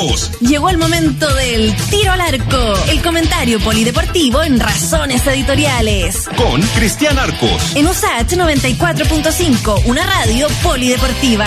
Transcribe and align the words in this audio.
Arcos. 0.00 0.30
Llegó 0.40 0.70
el 0.70 0.78
momento 0.78 1.32
del 1.34 1.74
tiro 1.90 2.12
al 2.12 2.20
arco, 2.20 2.74
el 2.88 3.02
comentario 3.02 3.60
polideportivo 3.60 4.42
en 4.42 4.58
Razones 4.58 5.26
Editoriales. 5.26 6.26
Con 6.36 6.60
Cristian 6.62 7.18
Arcos. 7.18 7.74
En 7.74 7.86
USAH 7.86 8.36
94.5, 8.36 9.82
una 9.86 10.06
radio 10.06 10.48
polideportiva. 10.62 11.46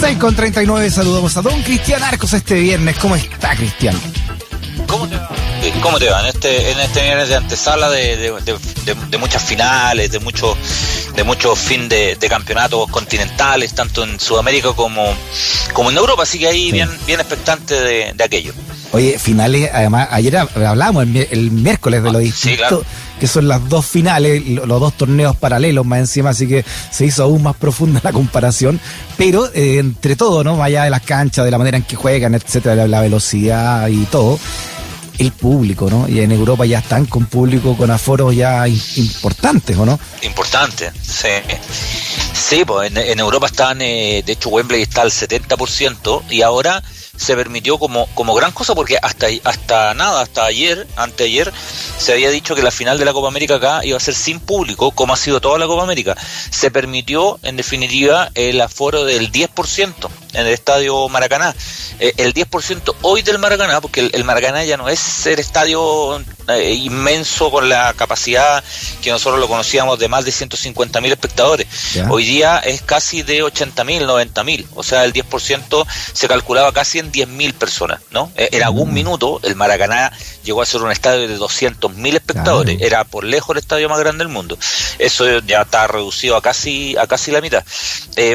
6 0.00 0.18
con 0.18 0.34
39, 0.34 0.90
saludamos 0.90 1.36
a 1.36 1.42
don 1.42 1.62
Cristian 1.62 2.02
Arcos 2.02 2.32
este 2.32 2.54
viernes. 2.54 2.96
¿Cómo 2.98 3.14
está, 3.14 3.54
Cristian? 3.54 3.96
¿Cómo 4.86 5.06
te 5.06 5.16
va? 5.16 5.30
¿Cómo 5.80 5.98
te 5.98 6.08
va? 6.08 6.20
En 6.20 6.26
este, 6.26 6.72
en 6.72 6.80
este 6.80 7.02
viernes 7.02 7.28
de 7.28 7.36
antesala 7.36 7.90
de, 7.90 8.16
de, 8.16 8.32
de, 8.84 8.94
de 9.10 9.18
muchas 9.18 9.42
finales, 9.42 10.10
de 10.12 10.18
muchos 10.20 10.56
de 11.16 11.24
muchos 11.24 11.58
fin 11.58 11.88
de, 11.88 12.16
campeonatos 12.28 12.88
continentales, 12.90 13.72
tanto 13.74 14.04
en 14.04 14.20
Sudamérica 14.20 14.72
como, 14.74 15.02
como 15.72 15.90
en 15.90 15.96
Europa, 15.96 16.24
así 16.24 16.38
que 16.38 16.48
ahí 16.48 16.70
bien, 16.72 16.90
bien 17.06 17.20
expectante 17.20 17.74
de, 18.14 18.24
aquello. 18.24 18.52
Oye, 18.92 19.18
finales, 19.18 19.70
además, 19.72 20.08
ayer 20.10 20.36
hablábamos 20.36 21.04
el, 21.04 21.50
miércoles 21.50 22.02
de 22.02 22.12
lo 22.12 22.18
ah, 22.18 22.20
distinto, 22.20 22.84
que 23.18 23.26
son 23.26 23.48
las 23.48 23.66
dos 23.68 23.86
finales, 23.86 24.46
los 24.46 24.80
dos 24.80 24.94
torneos 24.94 25.36
paralelos 25.36 25.86
más 25.86 26.00
encima, 26.00 26.30
así 26.30 26.46
que 26.46 26.64
se 26.90 27.06
hizo 27.06 27.22
aún 27.22 27.42
más 27.42 27.56
profunda 27.56 28.00
la 28.02 28.12
comparación, 28.12 28.78
pero 29.16 29.46
eh, 29.54 29.78
entre 29.78 30.16
todo, 30.16 30.44
¿no? 30.44 30.56
Más 30.56 30.66
allá 30.66 30.84
de 30.84 30.90
las 30.90 31.02
canchas, 31.02 31.44
de 31.44 31.50
la 31.50 31.58
manera 31.58 31.78
en 31.78 31.84
que 31.84 31.96
juegan, 31.96 32.34
etcétera, 32.34 32.86
la 32.86 33.00
velocidad 33.00 33.88
y 33.88 34.04
todo 34.06 34.38
el 35.18 35.32
público, 35.32 35.88
¿no? 35.90 36.08
Y 36.08 36.20
en 36.20 36.32
Europa 36.32 36.66
ya 36.66 36.78
están 36.78 37.06
con 37.06 37.26
público, 37.26 37.76
con 37.76 37.90
aforos 37.90 38.34
ya 38.34 38.66
importantes, 38.68 39.76
¿o 39.76 39.86
no? 39.86 39.98
Importantes, 40.22 40.92
sí. 41.02 41.28
Sí, 42.32 42.64
pues 42.64 42.92
en, 42.94 43.18
Europa 43.18 43.46
están, 43.46 43.80
eh, 43.80 44.22
de 44.24 44.32
hecho 44.32 44.50
Wembley 44.50 44.82
está 44.82 45.02
al 45.02 45.10
70% 45.10 46.22
y 46.30 46.42
ahora 46.42 46.82
se 47.16 47.34
permitió 47.34 47.78
como, 47.78 48.06
como 48.14 48.34
gran 48.34 48.52
cosa 48.52 48.74
porque 48.74 48.98
hasta, 49.00 49.26
hasta 49.44 49.94
nada, 49.94 50.22
hasta 50.22 50.44
ayer, 50.44 50.86
anteayer, 50.96 51.52
se 51.98 52.12
había 52.12 52.30
dicho 52.30 52.54
que 52.54 52.62
la 52.62 52.70
final 52.70 52.98
de 52.98 53.04
la 53.04 53.12
Copa 53.12 53.28
América 53.28 53.56
acá 53.56 53.84
iba 53.84 53.96
a 53.96 54.00
ser 54.00 54.14
sin 54.14 54.40
público, 54.40 54.90
como 54.90 55.14
ha 55.14 55.16
sido 55.16 55.40
toda 55.40 55.58
la 55.58 55.66
Copa 55.66 55.82
América. 55.82 56.16
Se 56.50 56.70
permitió, 56.70 57.38
en 57.42 57.56
definitiva, 57.56 58.30
el 58.34 58.60
aforo 58.60 59.04
del 59.04 59.32
10% 59.32 60.08
en 60.34 60.46
el 60.46 60.52
estadio 60.52 61.08
Maracaná. 61.08 61.54
Eh, 61.98 62.12
el 62.18 62.34
10% 62.34 62.94
hoy 63.02 63.22
del 63.22 63.38
Maracaná, 63.38 63.80
porque 63.80 64.10
el, 64.12 64.24
Maracaná 64.24 64.64
ya 64.64 64.76
no 64.76 64.88
es 64.88 65.26
el 65.26 65.38
estadio 65.38 66.22
eh, 66.48 66.74
inmenso 66.74 67.50
con 67.50 67.70
la 67.70 67.94
capacidad 67.94 68.62
que 69.00 69.10
nosotros 69.10 69.40
lo 69.40 69.48
conocíamos 69.48 69.98
de 69.98 70.08
más 70.08 70.26
de 70.26 70.32
150 70.32 71.00
mil 71.00 71.12
espectadores. 71.12 71.66
Hoy 72.10 72.24
día 72.24 72.58
es 72.58 72.82
casi 72.82 73.22
de 73.22 73.42
80 73.42 73.84
mil, 73.84 74.06
90 74.06 74.44
mil. 74.44 74.66
O 74.74 74.82
sea, 74.82 75.04
el 75.04 75.12
10% 75.14 75.86
se 76.12 76.28
calculaba 76.28 76.72
casi 76.72 76.98
en 76.98 77.05
10 77.10 77.28
mil 77.28 77.54
personas, 77.54 78.00
¿no? 78.10 78.30
Eh, 78.36 78.50
en 78.52 78.62
algún 78.62 78.90
mm. 78.90 78.94
minuto 78.94 79.40
el 79.42 79.56
Maracaná 79.56 80.12
llegó 80.44 80.62
a 80.62 80.66
ser 80.66 80.82
un 80.82 80.90
estadio 80.90 81.26
de 81.28 81.36
200 81.36 81.94
mil 81.94 82.14
espectadores. 82.16 82.80
Era 82.80 83.04
por 83.04 83.24
lejos 83.24 83.50
el 83.50 83.58
estadio 83.58 83.88
más 83.88 83.98
grande 83.98 84.24
del 84.24 84.32
mundo. 84.32 84.58
Eso 84.98 85.40
ya 85.40 85.62
está 85.62 85.86
reducido 85.86 86.36
a 86.36 86.42
casi 86.42 86.96
a 86.96 87.06
casi 87.06 87.30
la 87.30 87.40
mitad. 87.40 87.64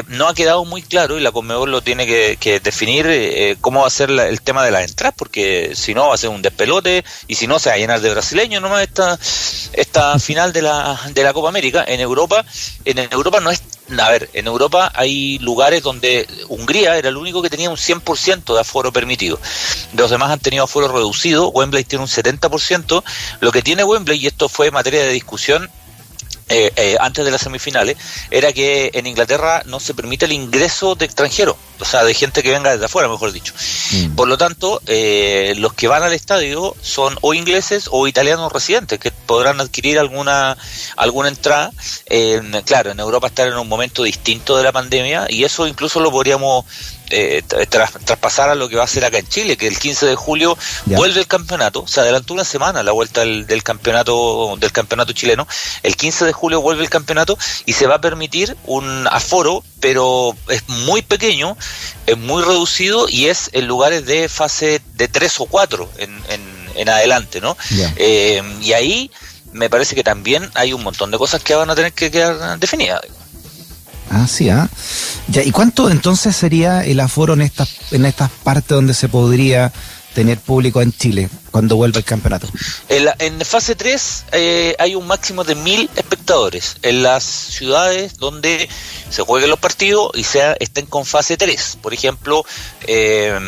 no 0.08 0.28
ha 0.28 0.34
quedado 0.34 0.64
muy 0.64 0.82
claro 0.82 1.18
y 1.18 1.22
la 1.22 1.32
Conmebol 1.32 1.70
lo 1.70 1.82
tiene 1.82 2.06
que, 2.06 2.60
definir 2.62 3.06
eh, 3.08 3.56
cómo 3.60 3.80
va 3.80 3.86
a 3.86 3.90
ser 3.90 4.10
el 4.10 4.40
tema 4.42 4.64
de 4.64 4.70
las 4.70 4.88
entradas, 4.88 5.14
porque 5.16 5.72
si 5.74 5.94
no 5.94 6.08
va 6.08 6.14
a 6.14 6.18
ser 6.18 6.30
un 6.30 6.42
despelote 6.42 7.04
y 7.26 7.34
si 7.34 7.46
no 7.46 7.58
se 7.58 7.70
va 7.70 7.76
a 7.76 7.78
llenar 7.78 8.00
de 8.00 8.10
brasileños 8.10 8.62
nomás 8.62 8.82
esta, 8.82 9.18
esta 9.72 10.18
final 10.18 10.52
de 10.52 10.62
la, 10.62 11.00
de 11.10 11.22
la 11.22 11.32
Copa 11.32 11.48
América. 11.48 11.84
En 11.86 12.00
Europa, 12.00 12.44
en 12.84 12.98
Europa 12.98 13.40
no 13.40 13.50
es 13.50 13.62
a 14.00 14.10
ver, 14.10 14.30
en 14.32 14.46
Europa 14.46 14.92
hay 14.94 15.38
lugares 15.38 15.82
donde 15.82 16.26
Hungría 16.48 16.96
era 16.96 17.08
el 17.08 17.16
único 17.16 17.42
que 17.42 17.50
tenía 17.50 17.70
un 17.70 17.76
100% 17.76 18.54
de 18.54 18.60
aforo 18.60 18.92
permitido. 18.92 19.38
Los 19.94 20.10
demás 20.10 20.30
han 20.30 20.40
tenido 20.40 20.64
aforo 20.64 20.88
reducido, 20.88 21.48
Wembley 21.48 21.84
tiene 21.84 22.04
un 22.04 22.10
70%. 22.10 23.02
Lo 23.40 23.52
que 23.52 23.62
tiene 23.62 23.84
Wembley, 23.84 24.18
y 24.18 24.26
esto 24.26 24.48
fue 24.48 24.70
materia 24.70 25.02
de 25.02 25.12
discusión 25.12 25.70
eh, 26.48 26.72
eh, 26.76 26.96
antes 27.00 27.24
de 27.24 27.30
las 27.30 27.40
semifinales, 27.40 27.96
era 28.30 28.52
que 28.52 28.90
en 28.94 29.06
Inglaterra 29.06 29.62
no 29.66 29.80
se 29.80 29.94
permite 29.94 30.26
el 30.26 30.32
ingreso 30.32 30.94
de 30.94 31.06
extranjeros, 31.06 31.56
o 31.82 31.84
sea, 31.84 32.04
de 32.04 32.14
gente 32.14 32.42
que 32.42 32.50
venga 32.50 32.72
desde 32.72 32.86
afuera, 32.86 33.08
mejor 33.08 33.32
dicho. 33.32 33.52
Mm. 33.92 34.14
Por 34.14 34.28
lo 34.28 34.38
tanto, 34.38 34.80
eh, 34.86 35.54
los 35.58 35.74
que 35.74 35.88
van 35.88 36.02
al 36.02 36.12
estadio 36.12 36.74
son 36.80 37.18
o 37.20 37.34
ingleses 37.34 37.88
o 37.90 38.06
italianos 38.08 38.52
residentes, 38.52 38.98
que 38.98 39.10
podrán 39.10 39.60
adquirir 39.60 39.98
alguna, 39.98 40.56
alguna 40.96 41.28
entrada. 41.28 41.72
claro, 42.64 42.92
en 42.92 43.00
Europa 43.00 43.26
están 43.26 43.48
en 43.48 43.58
un 43.58 43.68
momento 43.68 44.02
distinto 44.02 44.56
de 44.56 44.64
la 44.64 44.72
pandemia 44.72 45.26
y 45.28 45.44
eso 45.44 45.66
incluso 45.66 46.00
lo 46.00 46.10
podríamos 46.10 46.64
eh, 47.14 47.42
traspasar 47.68 48.48
a 48.48 48.54
lo 48.54 48.70
que 48.70 48.76
va 48.76 48.84
a 48.84 48.86
ser 48.86 49.04
acá 49.04 49.18
en 49.18 49.28
Chile, 49.28 49.58
que 49.58 49.66
el 49.66 49.78
15 49.78 50.06
de 50.06 50.14
julio 50.14 50.56
vuelve 50.86 51.20
el 51.20 51.26
campeonato, 51.26 51.86
se 51.86 52.00
adelantó 52.00 52.32
una 52.32 52.44
semana 52.44 52.82
la 52.82 52.92
vuelta 52.92 53.20
del, 53.20 53.62
campeonato 53.62 54.56
del 54.58 54.72
campeonato 54.72 55.12
chileno, 55.12 55.46
el 55.82 55.94
15 55.94 56.24
de 56.24 56.32
julio 56.32 56.62
vuelve 56.62 56.84
el 56.84 56.88
campeonato 56.88 57.36
y 57.66 57.74
se 57.74 57.86
va 57.86 57.96
a 57.96 58.00
permitir 58.00 58.56
un 58.64 59.06
aforo, 59.08 59.62
pero 59.82 60.34
es 60.48 60.66
muy 60.68 61.02
pequeño, 61.02 61.56
es 62.06 62.16
muy 62.16 62.42
reducido 62.42 63.08
y 63.08 63.26
es 63.26 63.50
en 63.52 63.66
lugares 63.66 64.06
de 64.06 64.28
fase 64.28 64.80
de 64.94 65.08
3 65.08 65.40
o 65.40 65.46
4 65.46 65.90
en, 65.98 66.22
en, 66.76 66.88
adelante, 66.88 67.40
¿no? 67.40 67.56
Eh, 67.96 68.40
y 68.62 68.72
ahí 68.72 69.10
me 69.52 69.68
parece 69.68 69.94
que 69.94 70.04
también 70.04 70.48
hay 70.54 70.72
un 70.72 70.82
montón 70.82 71.10
de 71.10 71.18
cosas 71.18 71.42
que 71.42 71.54
van 71.54 71.68
a 71.68 71.74
tener 71.74 71.92
que 71.92 72.10
quedar 72.10 72.58
definidas. 72.58 73.00
Ah, 74.08 74.26
sí, 74.28 74.48
¿ah? 74.48 74.68
Ya, 75.28 75.42
¿y 75.42 75.50
cuánto 75.50 75.90
entonces 75.90 76.36
sería 76.36 76.84
el 76.84 77.00
aforo 77.00 77.34
en 77.34 77.42
estas 77.42 77.68
en 77.90 78.06
estas 78.06 78.30
partes 78.30 78.68
donde 78.68 78.94
se 78.94 79.08
podría 79.08 79.72
tener 80.14 80.38
público 80.38 80.80
en 80.80 80.92
Chile 80.92 81.28
cuando 81.52 81.76
vuelva 81.76 81.98
el 81.98 82.04
campeonato? 82.04 82.48
En, 82.88 83.40
fase 83.44 83.76
3 83.76 84.24
eh, 84.32 84.74
hay 84.78 84.94
un 84.94 85.06
máximo 85.06 85.44
de 85.44 85.54
mil 85.54 85.88
espectadores 85.94 86.76
en 86.82 87.02
las 87.02 87.22
ciudades 87.22 88.16
donde 88.16 88.68
se 89.10 89.22
jueguen 89.22 89.50
los 89.50 89.58
partidos 89.58 90.10
y 90.14 90.24
sea, 90.24 90.56
estén 90.58 90.86
con 90.86 91.04
fase 91.04 91.36
3. 91.36 91.78
Por 91.82 91.92
ejemplo, 91.92 92.44
eh, 92.86 93.38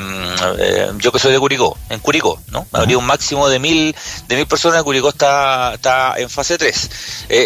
eh, 0.58 0.92
yo 0.98 1.10
que 1.10 1.18
soy 1.18 1.32
de 1.32 1.38
Curicó, 1.38 1.76
en 1.88 2.00
Curicó, 2.00 2.40
¿no? 2.48 2.66
Habría 2.72 2.98
un 2.98 3.06
máximo 3.06 3.48
de 3.48 3.58
mil, 3.58 3.96
de 4.28 4.36
mil 4.36 4.46
personas, 4.46 4.82
Curicó 4.82 5.08
está, 5.08 5.74
está 5.74 6.14
en 6.18 6.28
fase 6.28 6.58
3. 6.58 6.90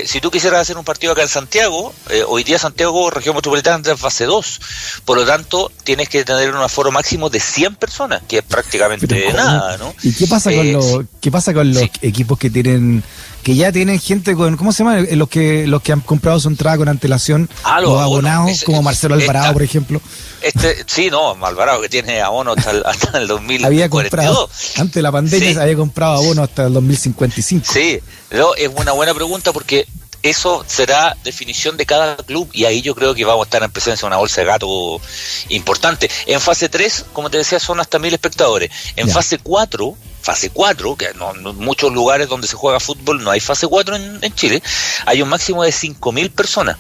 si 0.05 0.21
tú 0.21 0.31
quisieras 0.31 0.61
hacer 0.61 0.77
un 0.77 0.85
partido 0.85 1.13
acá 1.13 1.23
en 1.23 1.29
Santiago, 1.29 1.95
hoy 2.27 2.43
día 2.43 2.59
Santiago, 2.59 3.11
región 3.11 3.37
metropolitana, 3.37 3.77
está 3.77 3.93
en 3.93 3.99
fase 3.99 4.25
2. 4.25 4.61
Por 5.05 5.17
lo 5.17 5.25
tanto, 5.25 5.71
tienes 5.85 6.09
que 6.09 6.25
tener 6.25 6.53
un 6.53 6.63
aforo 6.63 6.91
máximo 6.91 7.31
de 7.31 7.39
100 7.39 7.77
personas, 7.77 8.23
que 8.27 8.39
es 8.39 8.45
prácticamente 8.45 9.33
nada, 9.33 9.79
¿no? 9.79 9.95
¿Y 10.03 10.13
qué 10.13 10.27
pasa 10.27 10.48
con, 10.55 10.73
los, 10.73 11.05
qué 11.21 11.31
pasa 11.31 11.55
con 11.55 11.73
los 11.73 11.83
equipos 12.03 12.39
que 12.39 12.51
tienen 12.51 13.03
que 13.43 13.55
ya 13.55 13.73
tienen 13.73 13.99
gente 13.99 14.35
con, 14.35 14.57
¿cómo 14.57 14.73
se 14.73 14.85
llama? 14.85 15.01
Los 15.01 15.29
que 15.29 15.67
los 15.67 15.83
que 15.83 15.93
han 15.93 16.01
comprado 16.01 16.39
su 16.41 16.49
entrada 16.49 16.77
con 16.77 16.89
antelación, 16.89 17.49
ah, 17.65 17.81
los, 17.81 18.01
abonados, 18.01 18.65
como 18.65 18.83
Marcelo 18.83 19.15
Alvarado, 19.15 19.53
por 19.53 19.63
ejemplo. 19.63 20.01
Este, 20.43 20.85
sí, 20.87 21.09
no, 21.11 21.33
Alvarado 21.45 21.81
que 21.81 21.89
tiene 21.89 22.21
abono 22.21 22.53
hasta 22.57 22.71
el, 22.71 22.83
hasta 22.85 23.19
el 23.19 23.27
2042. 23.27 23.65
Había 23.67 23.89
comprado, 23.89 24.51
antes 24.77 24.95
de 24.95 25.03
la 25.03 25.13
pandemia, 25.13 25.63
había 25.63 25.77
comprado 25.77 26.15
abono 26.15 26.43
hasta 26.43 26.67
el 26.67 26.75
2055. 26.75 27.67
Sí, 27.71 28.01
no, 28.31 28.55
es 28.55 28.71
una 28.75 28.93
buena 28.93 29.15
pregunta 29.15 29.53
porque 29.53 29.87
eso 30.23 30.65
será 30.67 31.17
definición 31.25 31.77
de 31.77 31.87
cada 31.87 32.17
club 32.17 32.49
y 32.53 32.65
ahí 32.65 32.83
yo 32.83 32.95
creo 32.95 33.15
que 33.15 33.25
vamos 33.25 33.45
a 33.45 33.49
estar 33.49 33.63
en 33.63 33.71
presencia 33.71 34.03
de 34.03 34.07
una 34.09 34.17
bolsa 34.17 34.41
de 34.41 34.47
gato 34.47 35.01
importante. 35.49 36.11
En 36.27 36.41
fase 36.41 36.69
3, 36.69 37.07
como 37.13 37.31
te 37.31 37.39
decía, 37.39 37.61
son 37.61 37.81
hasta 37.81 37.99
mil 37.99 38.13
espectadores. 38.13 38.71
En 38.97 39.09
fase 39.09 39.39
4, 39.39 39.97
fase 40.21 40.51
4, 40.51 40.97
que 40.97 41.15
no, 41.15 41.33
en 41.35 41.57
muchos 41.57 41.93
lugares 41.93 42.29
donde 42.29 42.49
se 42.49 42.57
juega 42.57 42.81
fútbol 42.81 43.23
no 43.23 43.31
hay 43.31 43.41
fase 43.41 43.67
4 43.67 43.97
en, 43.97 44.35
Chile, 44.35 44.63
hay 45.07 45.23
un 45.23 45.29
máximo 45.29 45.63
de 45.63 45.73
mil 46.13 46.31
personas. 46.31 46.77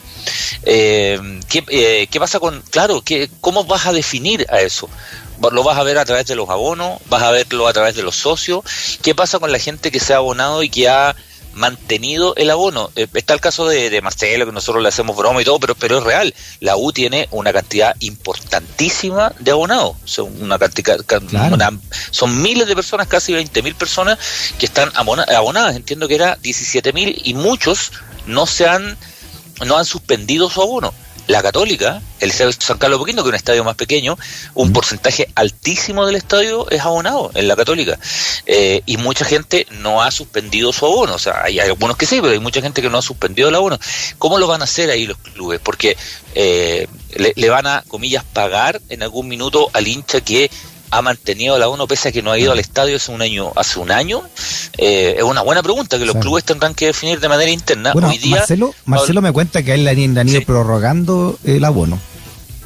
Eh, 0.64 1.40
¿qué, 1.48 1.64
eh, 1.68 2.08
¿qué, 2.10 2.20
pasa 2.20 2.40
con, 2.40 2.60
claro, 2.70 3.02
¿qué, 3.02 3.30
¿cómo 3.40 3.64
vas 3.64 3.86
a 3.86 3.92
definir 3.92 4.46
a 4.50 4.60
eso? 4.60 4.88
lo 5.52 5.62
vas 5.62 5.78
a 5.78 5.84
ver 5.84 5.98
a 5.98 6.04
través 6.04 6.26
de 6.26 6.34
los 6.34 6.50
abonos, 6.50 7.00
vas 7.08 7.22
a 7.22 7.30
verlo 7.30 7.68
a 7.68 7.72
través 7.72 7.94
de 7.94 8.02
los 8.02 8.16
socios. 8.16 8.64
¿Qué 9.02 9.14
pasa 9.14 9.38
con 9.38 9.52
la 9.52 9.58
gente 9.60 9.92
que 9.92 10.00
se 10.00 10.12
ha 10.12 10.16
abonado 10.16 10.62
y 10.64 10.68
que 10.68 10.88
ha 10.88 11.14
mantenido 11.58 12.34
el 12.36 12.50
abono. 12.50 12.90
Eh, 12.96 13.06
está 13.14 13.34
el 13.34 13.40
caso 13.40 13.66
de, 13.66 14.00
Marcelo, 14.00 14.46
que 14.46 14.52
nosotros 14.52 14.82
le 14.82 14.88
hacemos 14.88 15.16
broma 15.16 15.42
y 15.42 15.44
todo, 15.44 15.58
pero, 15.60 15.74
pero 15.74 15.98
es 15.98 16.04
real. 16.04 16.34
La 16.60 16.76
U 16.76 16.92
tiene 16.92 17.28
una 17.30 17.52
cantidad 17.52 17.94
importantísima 18.00 19.32
de 19.38 19.50
abonados. 19.50 19.96
Son, 20.04 20.42
una 20.42 20.58
cantidad, 20.58 20.98
son 22.10 22.42
miles 22.42 22.66
de 22.66 22.74
personas, 22.74 23.06
casi 23.06 23.32
20 23.32 23.62
mil 23.62 23.74
personas 23.74 24.18
que 24.58 24.66
están 24.66 24.90
abonadas. 24.94 25.76
Entiendo 25.76 26.08
que 26.08 26.14
era 26.14 26.36
17 26.36 26.92
mil 26.92 27.20
y 27.24 27.34
muchos 27.34 27.92
no 28.26 28.46
se 28.46 28.66
han, 28.66 28.96
no 29.66 29.76
han 29.76 29.84
suspendido 29.84 30.48
su 30.48 30.62
abono 30.62 30.94
la 31.28 31.42
Católica, 31.42 32.02
el 32.20 32.30
Estadio 32.30 32.52
San 32.52 32.78
Carlos 32.78 32.98
Poquino, 32.98 33.22
que 33.22 33.28
es 33.28 33.32
un 33.32 33.36
estadio 33.36 33.62
más 33.62 33.76
pequeño, 33.76 34.18
un 34.54 34.72
porcentaje 34.72 35.28
altísimo 35.34 36.06
del 36.06 36.16
estadio 36.16 36.68
es 36.70 36.80
abonado 36.80 37.30
en 37.34 37.46
la 37.46 37.54
Católica. 37.54 37.98
Eh, 38.46 38.82
y 38.86 38.96
mucha 38.96 39.26
gente 39.26 39.66
no 39.70 40.02
ha 40.02 40.10
suspendido 40.10 40.72
su 40.72 40.86
abono. 40.86 41.14
O 41.14 41.18
sea, 41.18 41.44
hay 41.44 41.60
algunos 41.60 41.98
que 41.98 42.06
sí, 42.06 42.20
pero 42.22 42.32
hay 42.32 42.40
mucha 42.40 42.62
gente 42.62 42.80
que 42.80 42.88
no 42.88 42.96
ha 42.96 43.02
suspendido 43.02 43.50
el 43.50 43.54
abono. 43.54 43.78
¿Cómo 44.16 44.38
lo 44.38 44.46
van 44.46 44.62
a 44.62 44.64
hacer 44.64 44.88
ahí 44.90 45.06
los 45.06 45.18
clubes? 45.18 45.60
Porque 45.62 45.98
eh, 46.34 46.88
le, 47.14 47.48
van 47.50 47.66
a, 47.66 47.84
comillas, 47.88 48.24
pagar 48.24 48.80
en 48.88 49.02
algún 49.02 49.28
minuto 49.28 49.68
al 49.74 49.86
hincha 49.86 50.22
que 50.22 50.50
ha 50.90 51.02
mantenido 51.02 51.58
la 51.58 51.68
ONU 51.68 51.86
pese 51.86 52.08
a 52.08 52.12
que 52.12 52.22
no 52.22 52.32
ha 52.32 52.38
ido 52.38 52.52
al 52.52 52.58
estadio 52.58 52.96
hace 52.96 53.10
un 53.12 53.22
año 53.22 53.52
hace 53.56 53.78
un 53.78 53.90
año. 53.90 54.22
Eh, 54.76 55.16
es 55.18 55.22
una 55.22 55.42
buena 55.42 55.62
pregunta 55.62 55.98
que 55.98 56.06
los 56.06 56.16
clubes 56.16 56.44
tendrán 56.44 56.74
que 56.74 56.86
definir 56.86 57.20
de 57.20 57.28
manera 57.28 57.50
interna. 57.50 57.92
Hoy 57.94 58.18
día 58.18 58.38
Marcelo, 58.38 58.74
Marcelo 58.84 59.22
me 59.22 59.32
cuenta 59.32 59.62
que 59.62 59.72
a 59.72 59.74
él 59.74 59.84
le 59.84 59.90
han 59.90 60.28
ido 60.28 60.42
prorrogando 60.42 61.38
el 61.44 61.64
abono. 61.64 61.98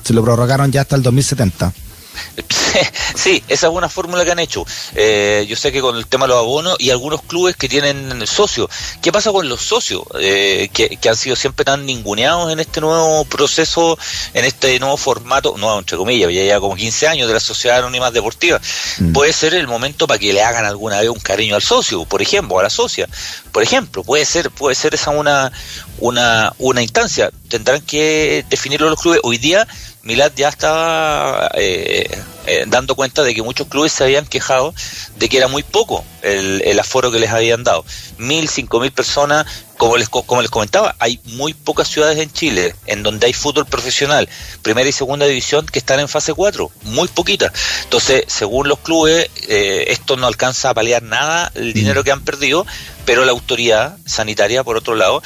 Se 0.05 0.13
lo 0.13 0.23
prorrogaron 0.23 0.73
ya 0.73 0.81
hasta 0.81 0.97
el 0.97 1.03
2070 1.03 1.73
Sí, 3.15 3.43
esa 3.49 3.67
es 3.67 3.73
una 3.73 3.89
fórmula 3.89 4.25
que 4.25 4.33
han 4.33 4.39
hecho. 4.39 4.65
Eh, 4.95 5.45
yo 5.49 5.57
sé 5.57 5.73
que 5.73 5.81
con 5.81 5.97
el 5.97 6.07
tema 6.07 6.25
de 6.27 6.31
los 6.31 6.39
abonos 6.39 6.77
y 6.79 6.91
algunos 6.91 7.23
clubes 7.23 7.57
que 7.57 7.69
tienen 7.69 8.27
socios. 8.27 8.71
¿Qué 9.01 9.13
pasa 9.13 9.31
con 9.33 9.49
los 9.49 9.61
socios 9.61 10.03
eh, 10.19 10.71
que, 10.73 10.99
han 11.09 11.17
sido 11.17 11.37
siempre 11.37 11.65
tan 11.65 11.85
ninguneados 11.85 12.51
en 12.53 12.61
este 12.61 12.81
nuevo 12.81 13.25
proceso, 13.27 13.99
en 14.33 14.45
este 14.45 14.79
nuevo 14.81 14.97
formato, 14.97 15.57
no 15.59 15.79
entre 15.79 15.97
comillas, 15.97 16.33
ya 16.33 16.43
lleva 16.43 16.61
como 16.61 16.75
15 16.75 17.09
años 17.09 17.29
de 17.29 17.35
la 17.35 17.41
sociedad 17.41 17.79
anónima 17.79 18.11
deportiva? 18.11 18.61
Mm. 18.99 19.13
Puede 19.13 19.33
ser 19.33 19.55
el 19.55 19.67
momento 19.67 20.07
para 20.07 20.19
que 20.19 20.33
le 20.33 20.43
hagan 20.43 20.65
alguna 20.65 21.01
vez 21.01 21.11
un 21.11 21.21
cariño 21.21 21.55
al 21.55 21.63
socio, 21.63 22.05
por 22.05 22.23
ejemplo, 22.23 22.59
a 22.59 22.63
la 22.63 22.71
socia. 22.71 23.09
Por 23.53 23.63
ejemplo, 23.63 24.03
puede 24.03 24.25
ser, 24.25 24.51
puede 24.51 24.75
ser 24.75 24.95
esa 24.95 25.11
una, 25.11 25.53
una, 25.99 26.53
una 26.59 26.83
instancia. 26.83 27.31
Tendrán 27.49 27.83
que 27.83 28.45
definirlo 28.49 28.89
los 28.89 29.01
clubes. 29.01 29.21
Hoy 29.23 29.37
día 29.37 29.67
Milad 30.03 30.33
ya 30.35 30.49
estaba 30.49 31.49
eh, 31.55 32.11
eh, 32.47 32.65
dando 32.67 32.95
cuenta 32.95 33.23
de 33.23 33.35
que 33.35 33.43
muchos 33.43 33.69
clubes 33.69 33.93
se 33.93 34.05
habían 34.05 34.27
quejado 34.27 34.75
de 35.17 35.29
que 35.29 35.37
era 35.37 35.49
muy 35.49 35.63
poco 35.63 36.05
el, 36.23 36.79
aforo 36.79 37.11
que 37.11 37.19
les 37.19 37.31
habían 37.31 37.65
dado. 37.65 37.85
Mil, 38.19 38.49
cinco 38.49 38.81
mil 38.81 38.93
personas, 38.93 39.47
como 39.77 39.97
les, 39.97 40.09
como 40.09 40.43
les 40.43 40.51
comentaba, 40.51 40.97
hay 40.99 41.21
muy 41.25 41.55
pocas 41.55 41.89
ciudades 41.89 42.19
en 42.19 42.33
Chile 42.33 42.75
en 42.87 43.03
donde 43.03 43.27
hay 43.27 43.33
fútbol 43.33 43.67
profesional, 43.67 44.29
primera 44.63 44.89
y 44.89 44.93
segunda 44.93 45.27
división, 45.27 45.67
que 45.67 45.79
están 45.79 46.01
en 46.01 46.09
fase 46.09 46.35
4, 46.35 46.71
muy 46.83 47.09
poquitas. 47.09 47.53
Entonces, 47.85 48.25
según 48.27 48.69
los 48.69 48.79
clubes, 48.81 49.29
eh, 49.49 49.87
esto 49.89 50.17
no 50.17 50.27
alcanza 50.27 50.71
a 50.71 50.75
paliar 50.75 51.03
nada 51.03 51.51
el 51.55 51.73
dinero 51.73 52.01
mm. 52.01 52.05
que 52.05 52.13
han 52.13 52.23
perdido, 52.23 52.67
pero 53.05 53.25
la 53.25 53.33
autoridad 53.33 53.97
sanitaria, 54.07 54.65
por 54.65 54.77
otro 54.77 54.95
lado, 54.95 55.23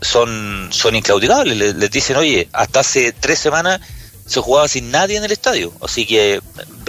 son, 0.00 0.68
son 0.70 0.96
inclaudicables. 0.96 1.56
Les, 1.56 1.90
dicen, 1.90 2.16
oye, 2.16 2.48
hasta 2.52 2.80
hace 2.80 3.12
tres 3.12 3.38
semanas 3.38 3.80
se 4.26 4.40
jugaba 4.40 4.68
sin 4.68 4.90
nadie 4.90 5.16
en 5.16 5.24
el 5.24 5.32
estadio. 5.32 5.72
Así 5.80 6.06
que 6.06 6.40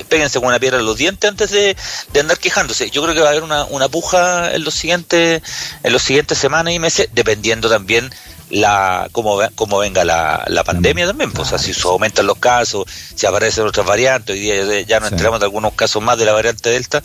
péguense 0.10 0.40
con 0.40 0.50
una 0.50 0.60
piedra 0.60 0.80
en 0.80 0.86
los 0.86 0.98
dientes 0.98 1.30
antes 1.30 1.52
de, 1.52 1.76
andar 2.20 2.38
quejándose. 2.38 2.90
Yo 2.90 3.02
creo 3.04 3.14
que 3.14 3.22
va 3.22 3.28
a 3.28 3.32
haber 3.32 3.44
una, 3.44 3.66
una 3.66 3.90
puja 3.90 4.54
en 4.54 4.64
los 4.64 4.74
siguientes, 4.74 5.42
en 5.84 5.94
los 5.94 6.02
siguientes 6.02 6.38
semanas 6.38 6.74
y 6.74 6.80
meses, 6.80 7.10
dependiendo 7.14 7.70
también 7.70 8.14
la 8.54 9.10
cómo, 9.12 9.40
cómo 9.56 9.80
venga 9.80 10.06
la, 10.06 10.46
la 10.48 10.64
pandemia 10.64 11.08
también, 11.08 11.32
pues, 11.32 11.52
o 11.52 11.58
sea, 11.58 11.60
si 11.60 11.80
aumentan 11.88 12.28
los 12.28 12.38
casos, 12.38 12.86
si 13.16 13.26
aparecen 13.26 13.66
otras 13.66 13.86
variantes, 13.86 14.36
hoy 14.36 14.42
día 14.42 14.82
ya 14.82 15.00
nos 15.00 15.12
enteramos 15.12 15.40
de 15.40 15.46
algunos 15.46 15.74
casos 15.74 16.02
más 16.02 16.18
de 16.18 16.26
la 16.26 16.34
variante 16.34 16.70
Delta, 16.70 17.02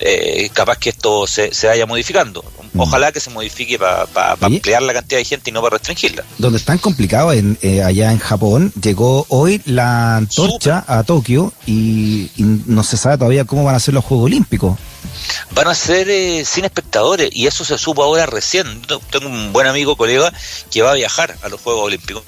eh, 0.00 0.48
capaz 0.52 0.78
que 0.78 0.90
esto 0.90 1.26
se, 1.26 1.52
se 1.54 1.66
vaya 1.66 1.86
modificando. 1.86 2.44
Mm. 2.72 2.80
Ojalá 2.80 3.12
que 3.12 3.20
se 3.20 3.30
modifique 3.30 3.78
para 3.78 4.36
ampliar 4.40 4.82
la 4.82 4.94
cantidad 4.94 5.20
de 5.20 5.24
gente 5.24 5.50
y 5.50 5.52
no 5.52 5.62
para 5.62 5.76
restringirla. 5.76 6.24
Donde 6.38 6.58
están 6.58 6.78
complicados, 6.78 7.34
en, 7.34 7.58
eh, 7.62 7.82
allá 7.82 8.10
en 8.12 8.18
Japón, 8.18 8.72
llegó 8.80 9.26
hoy 9.28 9.60
la 9.66 10.16
antorcha 10.16 10.84
a 10.86 11.02
Tokio 11.04 11.52
y, 11.66 12.30
y 12.36 12.42
no 12.66 12.82
se 12.82 12.96
sabe 12.96 13.18
todavía 13.18 13.44
cómo 13.44 13.64
van 13.64 13.74
a 13.74 13.80
ser 13.80 13.94
los 13.94 14.04
Juegos 14.04 14.26
Olímpicos 14.26 14.78
van 15.52 15.68
a 15.68 15.74
ser 15.74 16.08
eh, 16.10 16.44
sin 16.44 16.64
espectadores 16.64 17.30
y 17.32 17.46
eso 17.46 17.64
se 17.64 17.78
supo 17.78 18.02
ahora 18.02 18.26
recién. 18.26 18.82
Tengo 18.82 19.26
un 19.26 19.52
buen 19.52 19.66
amigo, 19.66 19.96
colega, 19.96 20.32
que 20.70 20.82
va 20.82 20.92
a 20.92 20.94
viajar 20.94 21.36
a 21.42 21.48
los 21.48 21.60
Juegos 21.60 21.84
Olímpicos 21.84 22.22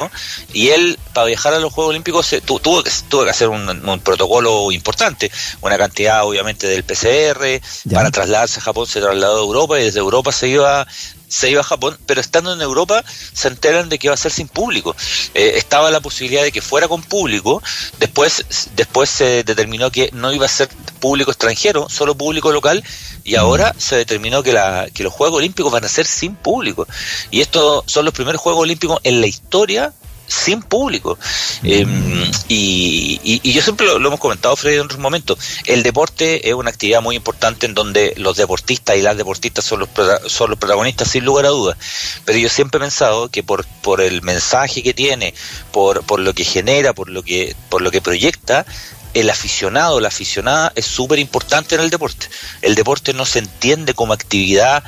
y 0.52 0.68
él 0.68 0.98
para 1.12 1.26
viajar 1.26 1.54
a 1.54 1.58
los 1.58 1.72
Juegos 1.72 1.90
Olímpicos 1.90 2.26
se, 2.26 2.40
tuvo, 2.40 2.82
que, 2.82 2.90
tuvo 3.08 3.24
que 3.24 3.30
hacer 3.30 3.48
un, 3.48 4.00
protocolo 4.00 4.70
importante, 4.72 5.30
una 5.60 5.76
cantidad 5.76 6.24
obviamente 6.24 6.66
del 6.66 6.84
PCR, 6.84 7.60
para 7.92 8.10
trasladarse 8.10 8.60
a 8.60 8.62
Japón 8.62 8.86
se 8.86 9.00
trasladó 9.00 9.38
a 9.38 9.40
Europa 9.40 9.80
y 9.80 9.84
desde 9.84 9.98
Europa 9.98 10.32
se 10.32 10.48
iba 10.48 10.86
se 11.28 11.50
iba 11.50 11.60
a 11.60 11.64
Japón, 11.64 11.98
pero 12.06 12.20
estando 12.20 12.52
en 12.52 12.60
Europa 12.60 13.04
se 13.32 13.48
enteran 13.48 13.88
de 13.88 13.98
que 13.98 14.08
va 14.08 14.14
a 14.14 14.18
ser 14.18 14.32
sin 14.32 14.48
público. 14.48 14.96
Eh, 15.34 15.52
estaba 15.56 15.90
la 15.90 16.00
posibilidad 16.00 16.42
de 16.42 16.52
que 16.52 16.62
fuera 16.62 16.88
con 16.88 17.02
público, 17.02 17.62
después, 17.98 18.44
después 18.74 19.10
se 19.10 19.44
determinó 19.44 19.90
que 19.90 20.10
no 20.12 20.32
iba 20.32 20.46
a 20.46 20.48
ser 20.48 20.68
público 21.00 21.30
extranjero, 21.30 21.88
solo 21.88 22.16
público 22.16 22.50
local, 22.52 22.82
y 23.24 23.34
ahora 23.36 23.74
se 23.78 23.96
determinó 23.96 24.42
que, 24.42 24.52
la, 24.52 24.88
que 24.92 25.02
los 25.02 25.12
Juegos 25.12 25.38
Olímpicos 25.38 25.70
van 25.70 25.84
a 25.84 25.88
ser 25.88 26.06
sin 26.06 26.34
público. 26.34 26.86
Y 27.30 27.40
estos 27.40 27.84
son 27.86 28.04
los 28.04 28.14
primeros 28.14 28.40
Juegos 28.40 28.62
Olímpicos 28.62 28.98
en 29.04 29.20
la 29.20 29.26
historia 29.26 29.92
sin 30.28 30.62
público. 30.62 31.18
Em, 31.62 32.30
y, 32.48 33.52
yo 33.52 33.62
siempre 33.62 33.86
lo, 33.86 33.96
hemos 33.96 34.20
comentado, 34.20 34.54
Freddy, 34.54 34.76
en 34.76 34.82
otros 34.82 35.00
momentos. 35.00 35.38
El 35.64 35.82
deporte 35.82 36.48
es 36.48 36.54
una 36.54 36.70
actividad 36.70 37.02
muy 37.02 37.16
importante 37.16 37.66
en 37.66 37.74
donde 37.74 38.14
los 38.16 38.36
deportistas 38.36 38.96
y 38.96 39.02
las 39.02 39.16
deportistas 39.16 39.64
son 39.64 39.80
los, 39.80 39.88
son 40.26 40.50
los 40.50 40.58
protagonistas, 40.58 41.08
sin 41.08 41.24
lugar 41.24 41.46
a 41.46 41.50
dudas. 41.50 41.76
Pero 42.24 42.38
yo 42.38 42.48
siempre 42.48 42.78
he 42.78 42.82
pensado 42.82 43.28
que 43.28 43.42
por, 43.42 43.64
por 43.82 44.00
el 44.00 44.22
mensaje 44.22 44.82
que 44.82 44.94
tiene, 44.94 45.34
por, 45.72 46.04
por 46.04 46.20
lo 46.20 46.34
que 46.34 46.44
genera, 46.44 46.92
por 46.92 47.08
lo 47.08 47.22
que, 47.22 47.56
por 47.68 47.82
lo 47.82 47.90
que 47.90 48.00
proyecta, 48.00 48.66
el 49.14 49.30
aficionado, 49.30 50.00
la 50.00 50.08
aficionada 50.08 50.72
es 50.74 50.86
súper 50.86 51.18
importante 51.18 51.74
en 51.74 51.80
el 51.80 51.90
deporte. 51.90 52.28
El 52.62 52.74
deporte 52.74 53.14
no 53.14 53.24
se 53.24 53.40
entiende 53.40 53.94
como 53.94 54.12
actividad 54.12 54.84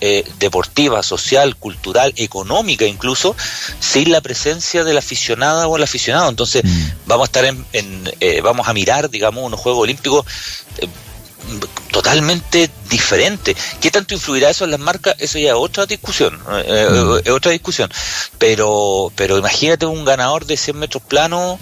eh, 0.00 0.24
deportiva, 0.38 1.02
social, 1.02 1.56
cultural, 1.56 2.12
económica 2.16 2.84
incluso, 2.84 3.34
sin 3.80 4.12
la 4.12 4.20
presencia 4.20 4.84
de 4.84 4.92
la 4.92 5.00
aficionada 5.00 5.66
o 5.66 5.76
el 5.76 5.82
aficionado. 5.82 6.28
Entonces 6.28 6.62
mm. 6.64 6.86
vamos 7.06 7.24
a 7.24 7.28
estar 7.28 7.44
en, 7.44 8.12
eh, 8.20 8.40
vamos 8.40 8.68
a 8.68 8.72
mirar, 8.72 9.10
digamos, 9.10 9.44
unos 9.44 9.58
Juegos 9.58 9.82
Olímpicos 9.82 10.24
eh, 10.78 10.86
totalmente 11.90 12.70
diferentes. 12.88 13.56
¿Qué 13.80 13.90
tanto 13.90 14.14
influirá 14.14 14.50
eso 14.50 14.64
en 14.64 14.70
las 14.70 14.80
marcas? 14.80 15.16
Eso 15.18 15.38
ya 15.38 15.50
es 15.50 15.56
otra 15.56 15.84
discusión, 15.86 16.38
mm. 16.38 17.18
es 17.24 17.30
otra 17.32 17.50
discusión. 17.50 17.90
Pero, 18.38 19.12
pero 19.16 19.36
imagínate 19.36 19.84
un 19.86 20.04
ganador 20.04 20.46
de 20.46 20.56
100 20.56 20.78
metros 20.78 21.02
planos 21.02 21.58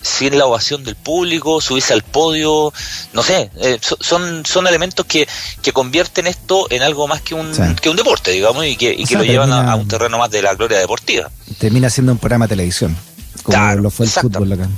sin 0.00 0.38
la 0.38 0.46
ovación 0.46 0.84
del 0.84 0.96
público, 0.96 1.60
subirse 1.60 1.92
al 1.92 2.02
podio, 2.02 2.72
no 3.12 3.22
sé, 3.22 3.50
eh, 3.60 3.78
son, 4.00 4.44
son 4.46 4.66
elementos 4.66 5.04
que, 5.06 5.26
que 5.62 5.72
convierten 5.72 6.26
esto 6.26 6.66
en 6.70 6.82
algo 6.82 7.08
más 7.08 7.20
que 7.22 7.34
un, 7.34 7.52
que 7.80 7.90
un 7.90 7.96
deporte, 7.96 8.30
digamos, 8.30 8.64
y 8.64 8.76
que, 8.76 8.92
y 8.92 9.04
que 9.04 9.16
lo 9.16 9.24
llevan 9.24 9.52
a, 9.52 9.74
un 9.74 9.88
terreno 9.88 10.18
más 10.18 10.30
de 10.30 10.42
la 10.42 10.54
gloria 10.54 10.78
deportiva. 10.78 11.30
Termina 11.58 11.90
siendo 11.90 12.12
un 12.12 12.18
programa 12.18 12.46
de 12.46 12.50
televisión, 12.50 12.96
como 13.42 13.74
lo 13.74 13.90
fue 13.90 14.06
el 14.06 14.12
fútbol 14.12 14.52
acá. 14.52 14.68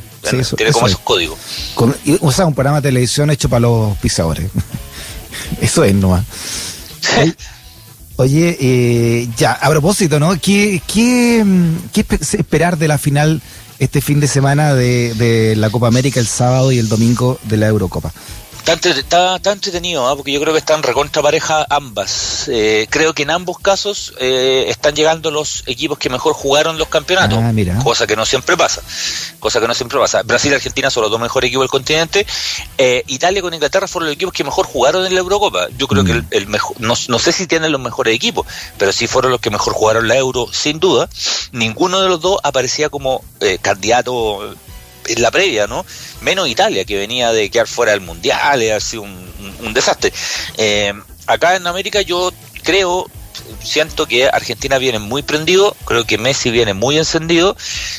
tiene 0.57 0.73
como 0.73 0.87
esos 0.87 1.01
códigos. 1.01 1.39
o 2.21 2.33
sea, 2.33 2.47
un 2.47 2.55
programa 2.55 2.81
de 2.81 2.89
televisión 2.89 3.31
hecho 3.31 3.49
para 3.49 3.61
los 3.61 3.97
pisadores. 3.99 4.51
eso 5.61 5.85
es 5.85 5.95
nomás. 5.95 6.25
Oye, 8.17 8.57
eh, 8.61 9.29
ya, 9.37 9.53
a 9.53 9.71
propósito, 9.71 10.21
¿no? 10.21 10.39
¿Qué, 10.39 10.83
qué, 10.87 11.43
qué 11.91 12.05
esperar 12.21 12.77
de 12.77 12.87
la 12.87 12.99
final 12.99 13.41
este 13.81 14.03
fin 14.03 14.21
de 14.21 14.29
semana 14.29 14.75
de, 14.75 15.55
la 15.57 15.71
Copa 15.71 15.89
América 15.89 16.21
el 16.21 16.27
sábado 16.27 16.71
y 16.71 16.79
el 16.79 16.89
domingo 16.89 17.39
de 17.45 17.57
la 17.57 17.67
Eurocopa. 17.67 18.13
Está, 18.67 19.37
está, 19.37 19.53
entretenido, 19.53 20.07
¿ah? 20.07 20.15
porque 20.15 20.33
yo 20.33 20.41
creo 20.41 20.53
que 20.53 20.59
están 20.59 20.83
recontra 20.83 21.23
pareja 21.23 21.67
ambas. 21.71 22.49
Eh, 22.49 22.87
creo 22.91 23.15
que 23.15 23.23
en 23.23 23.31
ambos 23.31 23.59
casos 23.59 24.15
eh, 24.21 24.67
están 24.69 24.95
llegando 24.95 25.31
los 25.31 25.65
equipos 25.67 25.99
que 25.99 26.09
mejor 26.09 26.35
jugaron 26.35 26.79
los 26.79 26.89
campeonatos, 26.89 27.39
ah, 27.39 27.83
cosa 27.83 28.07
que 28.07 28.17
no 28.17 28.25
siempre 28.25 28.57
pasa. 28.57 28.83
Cosa 29.41 29.61
que 29.61 29.67
no 29.67 29.75
siempre 29.75 29.99
pasa. 29.99 30.23
Brasil 30.23 30.53
y 30.53 30.55
Argentina 30.55 30.91
son 30.91 31.03
los 31.03 31.11
dos 31.11 31.21
mejores 31.21 31.49
equipos 31.49 31.65
del 31.65 31.71
continente. 31.71 32.27
Eh, 32.79 33.03
Italia 33.07 33.43
con 33.43 33.55
Inglaterra 33.55 33.89
fueron 33.89 34.09
los 34.09 34.15
equipos 34.15 34.35
que 34.35 34.45
mejor 34.45 34.67
jugaron 34.67 35.07
en 35.07 35.15
la 35.15 35.21
Eurocopa. 35.21 35.69
Yo 35.77 35.89
creo 35.89 36.05
que 36.05 36.15
mm. 36.15 36.27
el, 36.31 36.47
mejor, 36.47 36.81
no, 36.81 36.95
no, 37.09 37.19
sé 37.19 37.33
si 37.33 37.47
tienen 37.47 37.73
los 37.73 37.81
mejores 37.81 38.15
equipos, 38.15 38.47
pero 38.79 38.93
sí 38.93 39.07
fueron 39.07 39.33
los 39.33 39.41
que 39.41 39.51
mejor 39.51 39.73
jugaron 39.73 40.07
la 40.07 40.17
Euro, 40.17 40.47
sin 40.53 40.79
duda. 40.79 41.09
Ninguno 41.53 42.01
de 42.01 42.09
los 42.09 42.21
dos 42.21 42.39
aparecía 42.43 42.89
como 42.91 43.25
candidato 43.63 44.55
en 45.07 45.23
la 45.23 45.31
previa, 45.31 45.67
¿no? 45.67 45.85
Menos 46.21 46.49
Italia, 46.49 46.85
que 46.85 46.97
venía 46.97 47.33
de 47.33 47.51
quedar 47.51 47.67
fuera 47.67 47.93
del 47.93 48.01
Mundial, 48.01 48.71
ha 48.71 48.81
sido 48.81 49.03
un, 49.03 49.75
desastre. 49.75 50.13
Eh, 50.57 50.93
acá 51.27 51.57
en 51.57 51.67
América 51.67 52.03
yo 52.03 52.33
creo, 52.63 53.07
siento 53.63 54.07
que 54.07 54.29
Argentina 54.29 54.79
viene 54.79 54.99
muy 54.99 55.23
prendido, 55.23 55.77
creo 55.85 56.05
que 56.05 56.19
Messi 56.19 56.51
viene 56.51 56.75
muy 56.75 56.99
encendido, 56.99 57.57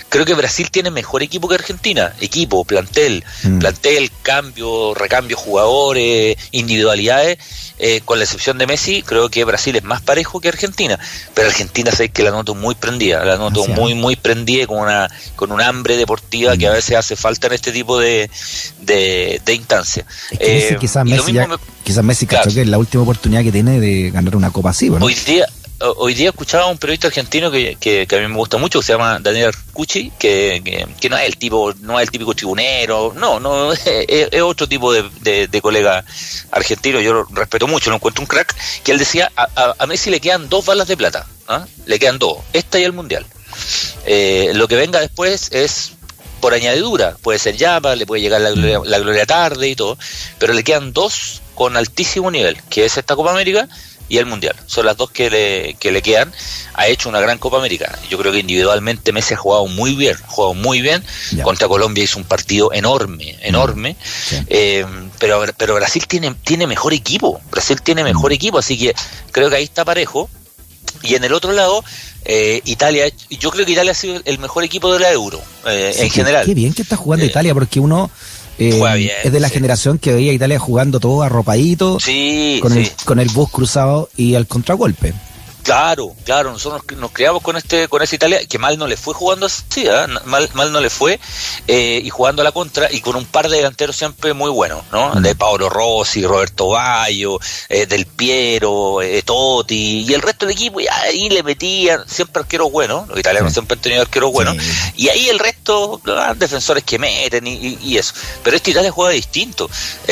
creo 0.10 0.25
que 0.25 0.33
Brasil 0.33 0.69
tiene 0.71 0.91
mejor 0.91 1.24
equipo 1.24 1.48
que 1.48 1.55
Argentina, 1.55 2.13
equipo, 2.19 2.63
plantel, 2.65 3.24
mm. 3.43 3.60
plantel, 3.60 4.12
cambio, 4.24 4.93
recambio 4.93 5.38
jugadores, 5.38 6.38
individualidades, 6.51 7.38
eh, 7.79 8.01
con 8.05 8.19
la 8.19 8.25
excepción 8.25 8.57
de 8.57 8.67
Messi, 8.67 9.01
creo 9.01 9.29
que 9.29 9.43
Brasil 9.43 9.75
es 9.75 9.83
más 9.83 10.01
parejo 10.01 10.39
que 10.39 10.50
Argentina, 10.50 11.00
pero 11.33 11.48
Argentina 11.48 11.91
sé 11.91 12.10
que 12.10 12.24
la 12.24 12.31
noto 12.31 12.53
muy 12.53 12.75
prendida, 12.75 13.25
la 13.25 13.38
noto 13.38 13.65
muy, 13.67 13.95
muy 13.95 14.15
prendida 14.15 14.67
con 14.67 14.79
una, 14.79 15.10
con 15.36 15.51
un 15.51 15.62
hambre 15.62 15.98
deportiva 15.98 16.55
que 16.57 16.67
a 16.67 16.71
mm. 16.71 16.75
veces 16.75 16.98
hace 16.98 17.15
falta 17.15 17.48
en 17.48 17.53
este 17.53 17.71
tipo 17.71 17.98
de, 17.98 18.29
de, 18.81 19.41
instancias. 19.53 20.05
Eh, 20.39 20.77
quizás 20.79 21.05
Messi, 21.05 21.33
Messi 22.03 22.25
cachó 22.25 22.53
que 22.53 22.61
es 22.61 22.67
la 22.67 22.77
última 22.77 23.03
oportunidad 23.03 23.43
que 23.43 23.51
tiene 23.51 23.79
de 23.79 24.11
ganar 24.11 24.35
una 24.35 24.51
copa 24.51 24.69
así, 24.71 24.89
Hoy 24.89 25.13
día, 25.13 25.47
hoy 25.97 26.13
día 26.13 26.29
escuchaba 26.29 26.65
a 26.65 26.67
un 26.67 26.77
periodista 26.77 27.07
argentino 27.07 27.51
que, 27.51 27.75
que, 27.79 28.07
a 28.09 28.19
mí 28.19 28.27
me 28.27 28.35
gusta 28.35 28.57
mucho, 28.57 28.79
que 28.79 28.85
se 28.85 28.93
llama 28.93 29.19
Daniel 29.19 29.47
Arcucci, 29.47 30.11
que, 30.17 30.88
que, 31.00 31.09
no 31.09 31.17
es 31.17 31.25
el 31.25 31.38
tipo, 31.38 31.73
no 31.81 32.00
es 32.00 32.03
el 32.03 32.11
típico 32.11 32.33
tribunero, 32.33 33.13
no, 33.15 33.39
no, 33.39 33.73
es, 33.85 34.41
otro 34.41 34.67
tipo 34.67 34.93
de, 34.93 35.47
de, 35.47 35.61
colega 35.61 36.03
argentino, 36.51 37.00
yo 37.00 37.13
lo 37.13 37.23
respeto 37.25 37.67
mucho, 37.67 37.89
lo 37.89 37.97
encuentro 37.97 38.21
un 38.21 38.27
crack, 38.27 38.55
que 38.83 38.91
él 38.91 39.00
decía, 39.00 39.31
a, 39.35 39.75
a, 39.77 39.88
Messi 39.88 40.09
le 40.09 40.19
quedan 40.19 40.50
dos 40.50 40.65
balas 40.65 40.88
de 40.88 40.97
plata, 40.97 41.27
¿ah? 41.47 41.65
le 41.85 42.00
quedan 42.00 42.19
dos, 42.19 42.38
esta 42.53 42.79
y 42.79 42.83
el 42.83 42.93
Mundial. 42.93 43.25
Eh, 44.05 44.51
lo 44.55 44.67
que 44.67 44.75
venga 44.75 45.00
después 45.00 45.51
es 45.51 45.93
por 46.41 46.53
añadidura, 46.53 47.15
puede 47.21 47.39
ser 47.39 47.55
Yapa, 47.55 47.95
le 47.95 48.05
puede 48.05 48.21
llegar 48.21 48.41
la 48.41 48.51
gloria, 48.51 48.81
la 48.83 49.00
gloria 49.00 49.25
tarde 49.25 49.69
y 49.69 49.75
todo, 49.75 49.98
pero 50.39 50.53
le 50.53 50.63
quedan 50.63 50.91
dos 50.91 51.41
con 51.55 51.77
altísimo 51.77 52.31
nivel, 52.31 52.57
que 52.69 52.86
es 52.86 52.98
esta 52.98 53.15
Copa 53.15 53.31
América 53.31 53.67
y 54.12 54.17
el 54.17 54.25
Mundial. 54.25 54.55
Son 54.65 54.86
las 54.86 54.98
dos 54.98 55.10
que 55.10 55.29
le, 55.29 55.75
que 55.79 55.89
le 55.89 56.01
quedan. 56.01 56.33
Ha 56.74 56.88
hecho 56.88 57.07
una 57.07 57.21
gran 57.21 57.38
Copa 57.38 57.60
América. 57.60 57.98
Yo 58.10 58.17
creo 58.17 58.33
que 58.33 58.39
individualmente 58.39 59.13
Messi 59.13 59.36
ha 59.36 59.38
jugado 59.38 59.67
muy 59.67 59.95
bien, 59.95 60.17
ha 60.21 60.27
jugado 60.27 60.53
muy 60.53 60.81
bien. 60.81 61.01
Contra 61.43 61.69
Colombia 61.69 62.03
hizo 62.03 62.19
un 62.19 62.25
partido 62.25 62.74
enorme, 62.74 63.38
enorme. 63.41 63.95
Eh, 64.48 64.86
pero, 65.17 65.45
pero 65.55 65.75
Brasil 65.75 66.07
tiene, 66.07 66.36
tiene 66.43 66.67
mejor 66.67 66.93
equipo. 66.93 67.39
Brasil 67.51 67.81
tiene 67.81 68.03
mejor 68.03 68.33
equipo, 68.33 68.57
así 68.57 68.77
que 68.77 68.93
creo 69.31 69.50
que 69.50 69.55
ahí 69.55 69.63
está 69.63 69.86
parejo. 69.86 70.29
Y 71.03 71.15
en 71.15 71.24
el 71.24 71.33
otro 71.33 71.53
lado, 71.53 71.81
eh, 72.25 72.62
Italia, 72.66 73.06
yo 73.30 73.51
creo 73.51 73.66
que 73.66 73.72
Italia 73.72 73.92
ha 73.92 73.96
sido 73.96 74.22
el 74.25 74.40
mejor 74.40 74.63
equipo 74.63 74.94
de 74.94 75.00
la 75.00 75.12
Euro, 75.12 75.42
eh, 75.68 75.94
en 75.98 76.10
general. 76.10 76.46
Qué 76.46 76.54
bien 76.54 76.74
que 76.74 76.82
está 76.82 76.96
jugando 76.96 77.25
Italia, 77.25 77.54
porque 77.54 77.80
uno 77.80 78.12
eh, 78.60 79.12
es 79.24 79.32
de 79.32 79.40
la 79.40 79.50
generación 79.50 79.98
que 79.98 80.13
veía 80.13 80.32
a 80.32 80.36
Italia 80.36 80.60
jugando 80.60 81.00
todo 81.00 81.24
arropadito, 81.24 81.98
con, 82.62 82.74
El, 82.78 82.92
con 83.06 83.20
el 83.20 83.30
bus 83.30 83.50
cruzado 83.50 84.10
y 84.16 84.36
al 84.36 84.46
contragolpe. 84.48 85.13
Claro, 85.63 86.15
claro, 86.25 86.51
nosotros 86.51 86.82
nos 86.98 87.12
creamos 87.12 87.44
con 87.44 87.56
este 87.56 87.88
con 87.88 88.01
esa 88.01 88.15
Italia 88.15 88.39
que 88.48 88.58
mal 88.58 88.80
no 88.80 88.88
le 88.88 88.98
fue 88.98 89.13
jugando 89.13 89.46
así, 89.46 89.86
¿eh? 89.86 90.08
mal, 90.25 90.50
mal 90.53 90.72
no 90.72 90.82
le 90.82 90.89
fue 90.89 91.20
eh, 91.68 92.01
y 92.03 92.10
jugando 92.10 92.41
a 92.41 92.46
la 92.46 92.51
contra 92.51 92.91
y 92.91 93.01
con 93.01 93.15
un 93.15 93.25
par 93.25 93.48
de 93.48 93.58
delanteros 93.58 93.96
siempre 93.96 94.34
muy 94.34 94.50
buenos, 94.50 94.84
¿no? 94.91 95.13
Mm. 95.13 95.22
De 95.22 95.36
Paolo 95.36 95.70
Rossi, 95.70 96.25
Roberto 96.25 96.70
Bayo, 96.70 97.39
eh, 97.70 97.86
Del 97.86 98.08
Piero, 98.08 99.01
eh, 99.03 99.22
Totti 99.22 100.06
y 100.08 100.13
el 100.13 100.22
resto 100.22 100.48
del 100.48 100.56
equipo 100.56 100.80
y 100.80 100.88
ahí 100.88 101.30
le 101.30 101.44
metían 101.44 102.08
siempre 102.08 102.41
arqueros 102.41 102.72
buenos, 102.72 103.08
los 103.08 103.20
italianos 103.20 103.53
siempre 103.53 103.75
han 103.75 103.82
tenido 103.82 104.01
arqueros 104.01 104.32
buenos 104.32 104.58
y 104.96 105.10
ahí 105.10 105.30
el 105.30 105.38
resto 105.38 106.01
ah, 106.08 106.34
defensores 106.36 106.84
que 106.84 106.98
meten 106.98 107.46
y, 107.46 107.98
eso, 107.98 108.13
pero 108.44 108.56
esta 108.56 108.72
Italia 108.72 108.91
juega 108.91 109.12
distinto, 109.12 109.70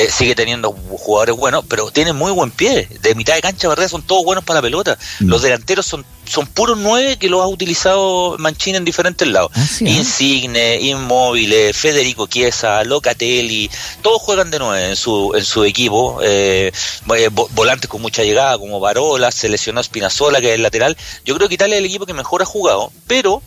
sigue 0.10 0.36
teniendo 0.36 0.72
jugadores 0.72 1.36
buenos, 1.36 1.66
pero 1.68 1.90
tiene 1.90 2.14
muy 2.14 2.32
buen 2.32 2.52
pie, 2.52 2.88
de 3.02 3.16
mitad 3.16 3.34
de 3.34 3.42
cancha 3.42 3.68
verdad 3.68 3.88
son 3.88 4.04
todos 4.04 4.24
buenos 4.24 4.44
para 4.44 4.60
la 4.60 4.62
pelota. 4.62 4.98
Mm 5.40 5.50
delanteros 5.50 5.86
son 5.86 6.06
son 6.30 6.46
puros 6.46 6.78
nueve 6.78 7.18
que 7.18 7.28
los 7.28 7.42
ha 7.42 7.48
utilizado 7.48 8.38
Mancini 8.38 8.78
en 8.78 8.86
diferentes 8.86 9.28
lados. 9.28 9.52
Ah, 9.56 9.66
¿eh? 9.82 9.90
Insigne, 9.90 10.80
Inmóvil, 10.80 11.74
Federico 11.74 12.28
Chiesa, 12.28 12.84
Locatelli, 12.84 13.70
todos 14.04 14.22
juegan 14.22 14.52
de 14.52 14.60
nueve 14.60 14.90
en 14.90 14.96
su, 14.96 15.34
en 15.36 15.44
su 15.44 15.64
equipo. 15.64 16.20
Eh, 16.22 16.72
eh 17.16 17.30
volantes 17.32 17.90
con 17.90 18.02
mucha 18.02 18.24
llegada 18.24 18.60
como 18.60 18.80
Barola, 18.80 19.32
se 19.32 19.50
lesionó 19.50 19.82
Spinazzola, 19.82 20.40
que 20.40 20.50
es 20.50 20.56
el 20.56 20.62
lateral. 20.62 20.96
Yo 21.26 21.36
creo 21.36 21.50
que 21.50 21.56
Italia 21.56 21.78
es 21.78 21.80
el 21.80 21.86
equipo 21.86 22.06
que 22.06 22.14
mejor 22.14 22.44
ha 22.44 22.46
jugado, 22.46 22.92
pero 23.08 23.42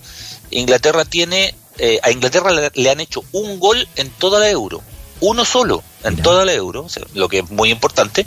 Inglaterra 0.50 1.04
tiene, 1.04 1.54
eh, 1.78 2.00
a 2.02 2.10
Inglaterra 2.10 2.50
le 2.74 2.90
han 2.90 3.00
hecho 3.00 3.22
un 3.30 3.60
gol 3.60 3.86
en 3.94 4.10
toda 4.10 4.40
la 4.40 4.50
Euro 4.50 4.82
uno 5.22 5.44
solo 5.44 5.82
en 6.04 6.16
toda 6.22 6.44
la 6.44 6.52
Euro, 6.52 6.86
lo 7.14 7.28
que 7.28 7.40
es 7.40 7.50
muy 7.50 7.70
importante, 7.70 8.26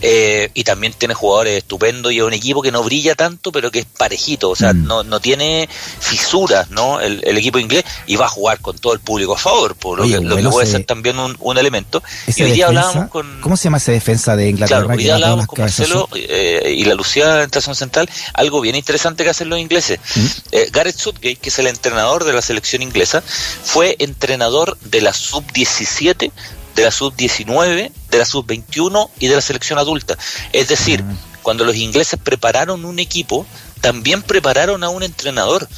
eh, 0.00 0.50
y 0.54 0.64
también 0.64 0.92
tiene 0.92 1.14
jugadores 1.14 1.58
estupendos 1.58 2.12
y 2.12 2.18
es 2.18 2.22
un 2.22 2.32
equipo 2.32 2.62
que 2.62 2.72
no 2.72 2.82
brilla 2.82 3.14
tanto, 3.14 3.52
pero 3.52 3.70
que 3.70 3.80
es 3.80 3.86
parejito, 3.86 4.50
o 4.50 4.56
sea, 4.56 4.72
mm. 4.72 4.84
no, 4.84 5.02
no 5.02 5.20
tiene 5.20 5.68
fisuras, 6.00 6.70
¿no? 6.70 7.00
El, 7.00 7.22
equipo 7.42 7.58
inglés 7.58 7.84
y 8.06 8.16
va 8.16 8.26
a 8.26 8.28
jugar 8.28 8.60
con 8.60 8.78
todo 8.78 8.92
el 8.92 9.00
público 9.00 9.34
a 9.34 9.38
favor, 9.38 9.74
por 9.74 9.98
lo, 9.98 10.06
que, 10.06 10.42
puede 10.48 10.66
ser 10.66 10.84
también 10.84 11.18
un, 11.18 11.36
un 11.40 11.58
elemento. 11.58 12.02
Y 12.26 12.42
hoy 12.42 12.52
día 12.52 12.66
hablábamos 12.66 13.08
con... 13.08 13.40
¿Cómo 13.40 13.56
se 13.56 13.64
llama 13.64 13.78
esa 13.78 13.92
defensa 13.92 14.36
de 14.36 14.50
Inglaterra? 14.50 14.80
Claro, 14.80 14.96
hoy 14.96 15.02
día 15.02 15.14
hablábamos 15.14 15.46
con 15.46 15.58
Marcelo 15.58 16.08
eh, 16.14 16.74
y 16.76 16.84
la 16.84 16.94
Lucía 16.94 17.36
en 17.36 17.42
Estación 17.42 17.74
Central, 17.74 18.08
algo 18.34 18.60
bien 18.60 18.76
interesante 18.76 19.24
que 19.24 19.30
hacen 19.30 19.48
los 19.48 19.58
ingleses. 19.58 19.98
¿Mm? 20.14 20.26
Eh, 20.52 20.68
Gareth 20.72 20.96
Southgate, 20.96 21.36
que 21.36 21.48
es 21.48 21.58
el 21.58 21.66
entrenador 21.66 22.24
de 22.24 22.32
la 22.32 22.42
selección 22.42 22.82
inglesa, 22.82 23.22
fue 23.64 23.96
entrenador 23.98 24.78
de 24.78 25.00
la 25.00 25.12
sub-17 25.12 26.30
de 26.74 26.82
la 26.82 26.90
sub-19, 26.90 27.90
de 28.10 28.18
la 28.18 28.24
sub-21 28.24 29.10
y 29.18 29.28
de 29.28 29.34
la 29.34 29.40
selección 29.40 29.78
adulta. 29.78 30.16
Es 30.52 30.68
decir, 30.68 31.02
mm. 31.02 31.18
cuando 31.42 31.64
los 31.64 31.76
ingleses 31.76 32.18
prepararon 32.22 32.84
un 32.84 32.98
equipo, 32.98 33.46
también 33.82 34.22
prepararon 34.22 34.82
a 34.84 34.88
un 34.88 35.02
entrenador. 35.02 35.68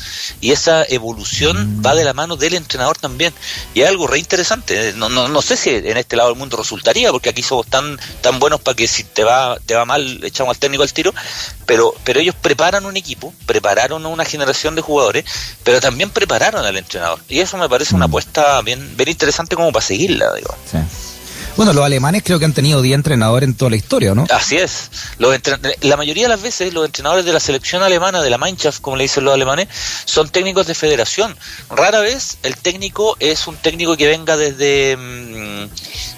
Y 0.41 0.53
esa 0.53 0.85
evolución 0.85 1.83
va 1.85 1.97
de 1.97 2.05
la 2.05 2.13
mano 2.13 2.37
del 2.37 2.55
entrenador 2.55 2.97
también. 2.99 3.35
Y 3.75 3.81
es 3.81 3.89
algo 3.89 4.07
re 4.07 4.21
interesante 4.21 4.93
no, 4.93 5.09
no, 5.09 5.29
no 5.29 5.43
sé 5.43 5.57
si 5.57 5.71
en 5.71 5.97
este 5.97 6.17
lado 6.17 6.29
del 6.29 6.39
mundo 6.39 6.57
resultaría 6.57 7.11
porque 7.11 7.31
aquí 7.31 7.43
somos 7.43 7.67
tan 7.67 7.99
tan 8.21 8.39
buenos 8.39 8.61
para 8.61 8.75
que 8.75 8.87
si 8.87 9.05
te 9.05 9.25
va 9.25 9.59
te 9.65 9.75
va 9.75 9.85
mal 9.85 10.23
echamos 10.23 10.55
al 10.55 10.59
técnico 10.59 10.83
al 10.83 10.93
tiro. 10.93 11.13
Pero 11.67 11.95
pero 12.05 12.21
ellos 12.21 12.35
preparan 12.41 12.85
un 12.87 12.97
equipo 12.97 13.33
prepararon 13.47 14.05
a 14.05 14.09
una 14.09 14.25
generación 14.25 14.75
de 14.75 14.83
jugadores 14.83 15.25
pero 15.63 15.81
también 15.81 16.11
prepararon 16.11 16.65
al 16.65 16.77
entrenador. 16.77 17.21
Y 17.29 17.41
eso 17.41 17.57
me 17.57 17.69
parece 17.69 17.95
una 17.95 18.07
mm. 18.07 18.11
apuesta 18.11 18.61
bien 18.63 18.97
bien 18.97 19.09
interesante 19.09 19.57
como 19.57 19.73
para 19.73 19.85
seguirla 19.85 20.33
digo. 20.35 20.55
Sí. 20.71 20.79
Bueno, 21.57 21.73
los 21.73 21.85
alemanes 21.85 22.23
creo 22.25 22.41
que 22.41 22.45
han 22.45 22.53
tenido 22.53 22.83
10 22.83 22.97
entrenadores 22.97 23.49
en 23.49 23.55
toda 23.55 23.71
la 23.71 23.77
historia, 23.77 24.13
¿no? 24.13 24.27
Así 24.31 24.57
es. 24.57 24.91
Los 25.19 25.39
la 25.83 25.97
mayoría 25.97 26.25
de 26.25 26.29
las 26.31 26.43
veces 26.43 26.75
los 26.75 26.85
entrenadores 26.85 27.25
de 27.25 27.33
la 27.33 27.39
selección 27.39 27.83
alemana, 27.83 28.23
de 28.23 28.31
la 28.31 28.39
Mannschaft, 28.39 28.81
como 28.81 28.97
le 28.97 29.05
dicen 29.05 29.25
los 29.25 29.35
alemanes, 29.35 29.69
son 30.05 30.29
técnicos 30.29 30.67
de 30.67 30.75
federación. 30.75 31.37
Rara 31.71 32.01
vez 32.01 32.39
el 32.43 32.57
técnico 32.57 33.17
es 33.21 33.47
un 33.47 33.57
técnico 33.57 33.97
que 33.97 34.09
venga 34.09 34.37
desde, 34.37 34.97
mm, 34.97 35.54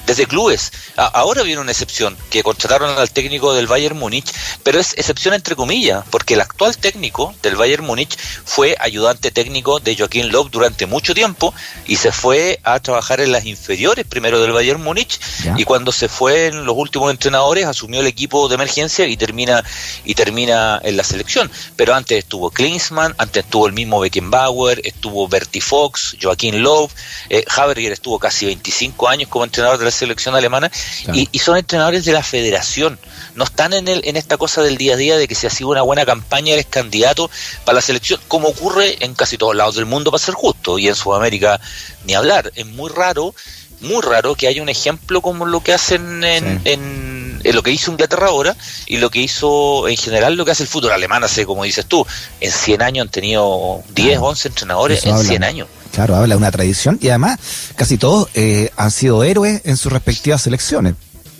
desde 0.06 0.26
clubes. 0.26 0.72
ahora 0.96 1.42
viene 1.42 1.60
una 1.60 1.72
excepción, 1.72 2.16
que 2.30 2.42
contrataron 2.42 2.98
al 2.98 3.10
técnico 3.10 3.54
del 3.54 3.66
Bayern 3.66 3.98
Múnich, 3.98 4.32
pero 4.62 4.78
es 4.78 4.94
excepción 4.96 5.34
entre 5.34 5.56
comillas, 5.56 6.04
porque 6.10 6.34
el 6.34 6.40
actual 6.40 6.76
técnico 6.76 7.34
del 7.42 7.56
Bayern 7.56 7.84
Múnich 7.84 8.16
fue 8.44 8.76
ayudante 8.80 9.30
técnico 9.30 9.80
de 9.80 9.96
Joaquín 9.96 10.28
Löw 10.28 10.48
durante 10.48 10.86
mucho 10.86 11.14
tiempo 11.14 11.52
y 11.86 11.96
se 11.96 12.12
fue 12.12 12.60
a 12.62 12.80
trabajar 12.80 13.20
en 13.20 13.32
las 13.32 13.44
inferiores 13.44 14.06
primero 14.06 14.40
del 14.40 14.52
Bayern 14.52 14.82
Múnich 14.82 15.18
y 15.56 15.64
cuando 15.64 15.92
se 15.92 16.08
fue 16.08 16.46
en 16.46 16.64
los 16.64 16.76
últimos 16.76 17.10
entrenadores 17.10 17.66
asumió 17.66 18.00
el 18.00 18.06
equipo 18.06 18.48
de 18.48 18.54
emergencia 18.54 19.06
y 19.06 19.16
termina 19.16 19.64
y 20.04 20.14
termina 20.14 20.80
en 20.82 20.96
la 20.96 21.04
selección. 21.04 21.50
Pero 21.76 21.94
antes 21.94 22.18
estuvo 22.18 22.50
Klinsmann, 22.50 23.14
antes 23.18 23.44
estuvo 23.44 23.66
el 23.66 23.72
mismo 23.72 24.00
Beckenbauer, 24.00 24.80
estuvo 24.84 25.28
Bertie 25.28 25.60
Fox, 25.60 26.16
Joaquín 26.20 26.62
Löw, 26.62 26.88
eh, 27.28 27.44
Haberger 27.56 27.92
estuvo 27.92 28.18
casi 28.18 28.46
25 28.46 29.08
años 29.08 29.28
como 29.28 29.44
entrenador 29.44 29.78
de 29.78 29.84
la 29.86 29.90
selección 29.96 30.34
alemana 30.34 30.70
y, 31.12 31.38
son 31.38 31.56
entrenadores 31.56 32.04
de 32.04 32.12
la 32.12 32.22
federación. 32.22 32.98
No 33.34 33.44
están 33.44 33.72
en, 33.72 33.88
el, 33.88 34.02
en 34.04 34.16
esta 34.16 34.36
cosa 34.36 34.62
del 34.62 34.76
día 34.76 34.94
a 34.94 34.96
día 34.96 35.16
de 35.16 35.28
que 35.28 35.34
si 35.34 35.46
ha 35.46 35.50
sido 35.50 35.70
una 35.70 35.82
buena 35.82 36.04
campaña 36.04 36.52
eres 36.52 36.66
candidato 36.66 37.30
para 37.64 37.76
la 37.76 37.82
selección, 37.82 38.20
como 38.28 38.48
ocurre 38.48 38.96
en 39.00 39.14
casi 39.14 39.38
todos 39.38 39.54
lados 39.54 39.76
del 39.76 39.86
mundo 39.86 40.10
para 40.10 40.22
ser 40.22 40.34
justo 40.34 40.78
y 40.78 40.88
en 40.88 40.94
Sudamérica 40.94 41.60
ni 42.04 42.14
hablar. 42.14 42.52
Es 42.54 42.66
muy 42.66 42.90
raro 42.90 43.34
muy 43.80 44.00
raro 44.02 44.34
que 44.34 44.48
haya 44.48 44.62
un 44.62 44.68
ejemplo 44.68 45.20
como 45.20 45.44
lo 45.46 45.60
que 45.60 45.72
hacen 45.72 46.24
en, 46.24 46.60
en, 46.64 47.42
lo 47.44 47.62
que 47.62 47.70
hizo 47.70 47.90
Inglaterra 47.90 48.28
ahora 48.28 48.56
y 48.86 48.96
lo 48.96 49.10
que 49.10 49.20
hizo 49.20 49.86
en 49.88 49.96
general 49.96 50.34
lo 50.34 50.44
que 50.44 50.52
hace 50.52 50.62
el 50.62 50.68
fútbol 50.68 50.92
alemán 50.92 51.22
hace, 51.24 51.46
como 51.46 51.64
dices 51.64 51.86
tú, 51.86 52.06
en 52.40 52.50
100 52.50 52.82
años 52.82 53.06
han 53.06 53.10
tenido 53.10 53.82
10, 53.94 54.18
11 54.18 54.48
entrenadores 54.48 55.04
en 55.04 55.18
100 55.18 55.44
años. 55.44 55.68
Claro, 55.92 56.16
habla 56.16 56.34
de 56.34 56.38
una 56.38 56.50
tradición 56.50 56.98
y 57.00 57.08
además 57.08 57.38
casi 57.76 57.98
todos 57.98 58.28
eh, 58.34 58.70
han 58.76 58.90
sido 58.90 59.24
héroes 59.24 59.62
en 59.64 59.76
sus 59.76 59.92
respectivas 59.92 60.42
selecciones. 60.42 60.94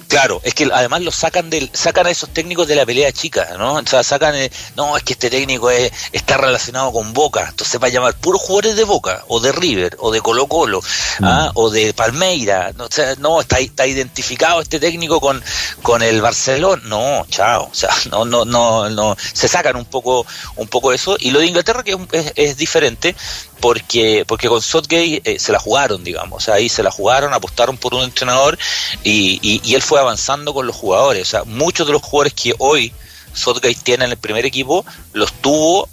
Claro, 0.08 0.40
es 0.44 0.54
que 0.54 0.68
además 0.72 1.02
lo 1.02 1.10
sacan 1.10 1.50
del, 1.50 1.68
sacan 1.72 2.06
a 2.06 2.10
esos 2.10 2.30
técnicos 2.30 2.68
de 2.68 2.76
la 2.76 2.86
pelea 2.86 3.10
chica, 3.10 3.48
¿no? 3.58 3.74
O 3.74 3.86
sea, 3.86 4.04
sacan, 4.04 4.34
no, 4.76 4.96
es 4.96 5.02
que 5.02 5.14
este 5.14 5.30
técnico 5.30 5.68
está 5.70 6.36
relacionado 6.36 6.92
con 6.92 7.12
Boca, 7.12 7.46
entonces 7.48 7.80
va 7.82 7.88
a 7.88 7.90
llamar 7.90 8.14
puros 8.14 8.40
jugadores 8.40 8.76
de 8.76 8.84
Boca, 8.84 9.24
o 9.26 9.40
de 9.40 9.50
River, 9.50 9.96
o 9.98 10.12
de 10.12 10.20
Colo 10.20 10.46
Colo, 10.46 10.80
¿ah? 11.22 11.50
mm. 11.52 11.58
o 11.58 11.70
de 11.70 11.92
Palmeira, 11.92 12.72
no, 12.76 12.84
o 12.84 12.90
sea, 12.90 13.16
no, 13.16 13.40
está, 13.40 13.58
está 13.58 13.86
identificado 13.86 14.60
este 14.60 14.78
técnico 14.78 15.20
con, 15.20 15.42
con 15.82 16.02
el 16.02 16.20
Barcelona, 16.20 16.82
no, 16.86 17.26
chao, 17.28 17.68
o 17.70 17.74
sea, 17.74 17.90
no, 18.10 18.24
no, 18.24 18.44
no, 18.44 18.88
no, 18.88 19.16
se 19.32 19.48
sacan 19.48 19.74
un 19.74 19.86
poco, 19.86 20.24
un 20.54 20.68
poco 20.68 20.92
eso, 20.92 21.16
y 21.18 21.32
lo 21.32 21.40
de 21.40 21.46
Inglaterra 21.46 21.82
que 21.82 21.98
es, 22.12 22.32
es 22.36 22.56
diferente, 22.56 23.16
porque, 23.60 24.24
porque 24.26 24.48
con 24.48 24.60
Southgate 24.62 25.22
eh, 25.24 25.38
se 25.38 25.52
la 25.52 25.58
jugaron, 25.58 26.04
digamos, 26.04 26.42
o 26.42 26.44
sea, 26.44 26.54
ahí 26.54 26.68
se 26.68 26.82
la 26.82 26.90
jugaron, 26.90 27.32
apostaron 27.32 27.76
por 27.76 27.94
un 27.94 28.02
entrenador 28.02 28.58
y, 29.02 29.38
y, 29.42 29.74
él 29.74 29.82
fue 29.82 29.98
avanzando 29.98 30.52
con 30.52 30.66
los 30.66 30.76
jugadores, 30.76 31.22
o 31.22 31.30
sea, 31.30 31.44
muchos 31.44 31.86
de 31.86 31.92
los 31.92 32.02
jugadores 32.02 32.34
que 32.34 32.54
hoy 32.58 32.92
Southgate 33.32 33.78
tiene 33.82 34.04
en 34.04 34.10
el 34.12 34.16
primer 34.16 34.46
equipo 34.46 34.84
los 35.12 35.32
tuvo 35.32 35.88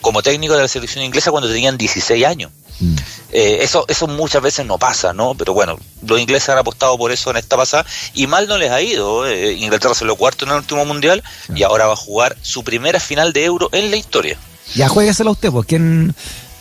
como 0.00 0.22
técnico 0.22 0.54
de 0.54 0.62
la 0.62 0.68
selección 0.68 1.04
inglesa 1.04 1.30
cuando 1.30 1.48
tenían 1.48 1.76
16 1.76 2.24
años. 2.24 2.52
Mm. 2.78 2.96
Eh, 3.32 3.58
eso, 3.62 3.84
eso 3.88 4.06
muchas 4.06 4.42
veces 4.42 4.66
no 4.66 4.78
pasa, 4.78 5.12
¿no? 5.12 5.34
Pero 5.34 5.52
bueno, 5.52 5.78
los 6.06 6.20
ingleses 6.20 6.48
han 6.50 6.58
apostado 6.58 6.96
por 6.96 7.10
eso 7.10 7.30
en 7.30 7.38
esta 7.38 7.56
pasada 7.56 7.84
y 8.14 8.26
mal 8.26 8.46
no 8.46 8.58
les 8.58 8.70
ha 8.70 8.80
ido. 8.80 9.26
Eh, 9.26 9.54
Inglaterra 9.54 9.94
se 9.94 10.04
lo 10.04 10.16
cuarto 10.16 10.44
en 10.44 10.52
el 10.52 10.58
último 10.58 10.84
mundial 10.84 11.22
y 11.54 11.62
ahora 11.62 11.86
va 11.86 11.94
a 11.94 11.96
jugar 11.96 12.36
su 12.42 12.62
primera 12.62 13.00
final 13.00 13.32
de 13.32 13.44
euro 13.44 13.68
en 13.72 13.90
la 13.90 13.96
historia. 13.96 14.38
Ya 14.74 14.88
juegueselo 14.88 15.32
usted, 15.32 15.50
pues. 15.50 15.66
¿Quién, 15.66 16.14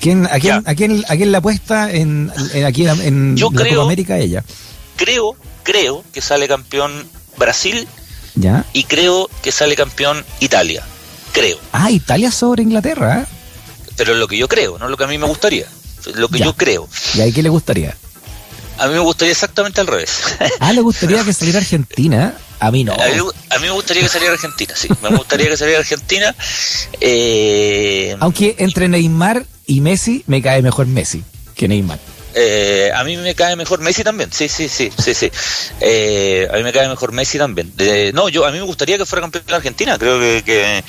quién, 0.05 0.25
a, 0.25 0.39
quién, 0.39 0.63
a, 0.65 0.75
quién, 0.75 1.03
a 1.07 1.15
quién 1.15 1.31
le 1.31 1.37
apuesta 1.37 1.91
en, 1.91 2.31
aquí 2.65 2.87
en, 2.87 3.35
Yo 3.35 3.49
la 3.51 3.81
América 3.81 4.17
ella? 4.17 4.43
Creo, 4.95 5.35
creo 5.63 6.03
que 6.13 6.21
sale 6.21 6.47
campeón 6.47 6.91
Brasil 7.37 7.87
¿Ya? 8.35 8.65
y 8.73 8.83
creo 8.83 9.29
que 9.41 9.51
sale 9.51 9.75
campeón 9.75 10.23
Italia. 10.39 10.83
Creo. 11.31 11.57
Ah, 11.71 11.91
Italia 11.91 12.31
sobre 12.31 12.63
Inglaterra. 12.63 13.21
¿eh? 13.21 13.25
Pero 13.97 14.13
es 14.13 14.19
lo 14.19 14.27
que 14.27 14.37
yo 14.37 14.47
creo, 14.47 14.77
no 14.77 14.87
lo 14.87 14.95
que 14.95 15.03
a 15.05 15.07
mí 15.07 15.17
me 15.17 15.25
gustaría 15.25 15.65
lo 16.13 16.27
que 16.29 16.39
yo 16.39 16.53
creo. 16.55 16.87
¿Y 17.15 17.21
a 17.21 17.31
qué 17.31 17.41
le 17.41 17.49
gustaría? 17.49 17.95
A 18.77 18.87
mí 18.87 18.93
me 18.93 18.99
gustaría 18.99 19.31
exactamente 19.31 19.81
al 19.81 19.87
revés. 19.87 20.11
Ah, 20.59 20.73
le 20.73 20.81
gustaría 20.81 21.23
que 21.23 21.33
saliera 21.33 21.59
Argentina. 21.59 22.35
A 22.59 22.71
mí 22.71 22.83
no. 22.83 22.93
A 22.93 23.07
mí, 23.07 23.61
me 23.61 23.71
gustaría 23.71 24.01
que 24.03 24.09
saliera 24.09 24.33
Argentina, 24.33 24.73
sí. 24.75 24.87
Me 25.01 25.09
gustaría 25.09 25.47
que 25.49 25.57
saliera 25.57 25.79
Argentina. 25.79 26.33
Eh, 27.01 28.15
Aunque 28.19 28.55
entre 28.59 28.87
Neymar 28.87 29.45
y 29.65 29.81
Messi 29.81 30.23
me 30.27 30.41
cae 30.41 30.61
mejor 30.61 30.87
Messi 30.87 31.23
que 31.55 31.67
Neymar. 31.67 31.99
Eh, 32.37 32.91
a 32.93 33.01
mí 33.05 33.15
me 33.15 33.33
cae 33.33 33.55
mejor 33.55 33.79
Messi 33.79 34.03
también, 34.03 34.29
sí, 34.33 34.49
sí, 34.49 34.67
sí, 34.67 34.91
sí, 34.97 35.13
sí. 35.13 35.31
Eh, 35.79 36.45
a 36.51 36.57
mí 36.57 36.63
me 36.63 36.73
cae 36.73 36.89
mejor 36.89 37.13
Messi 37.13 37.37
también. 37.37 37.73
no, 38.13 38.27
yo 38.27 38.45
a 38.45 38.51
mí 38.51 38.57
me 38.57 38.65
gustaría 38.65 38.97
que 38.97 39.05
fuera 39.05 39.21
campeón 39.21 39.45
de 39.47 39.55
Argentina, 39.55 39.97
creo 39.97 40.19
que, 40.19 40.83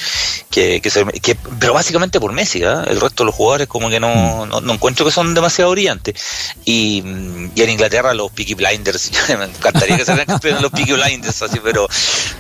que, 0.51 0.81
que, 0.81 1.37
pero 1.61 1.73
básicamente 1.73 2.19
por 2.19 2.33
Messi, 2.33 2.65
¿eh? 2.65 2.75
el 2.89 3.01
resto 3.01 3.23
de 3.23 3.27
los 3.27 3.35
jugadores 3.37 3.69
como 3.69 3.89
que 3.89 4.01
no, 4.01 4.47
mm. 4.47 4.67
no, 4.67 4.73
encuentro 4.73 5.07
que 5.07 5.13
son 5.13 5.35
demasiado 5.35 5.71
brillantes. 5.71 6.21
Y, 6.65 7.05
y, 7.55 7.63
en 7.63 7.71
Inglaterra 7.71 8.13
los 8.13 8.33
Peaky 8.33 8.55
Blinders, 8.55 9.13
me 9.39 9.45
encantaría 9.45 9.97
que 9.97 10.05
sean 10.05 10.25
campeones 10.25 10.61
los 10.61 10.73
Peaky 10.73 10.95
Blinders, 10.95 11.43
así, 11.43 11.61
pero, 11.63 11.89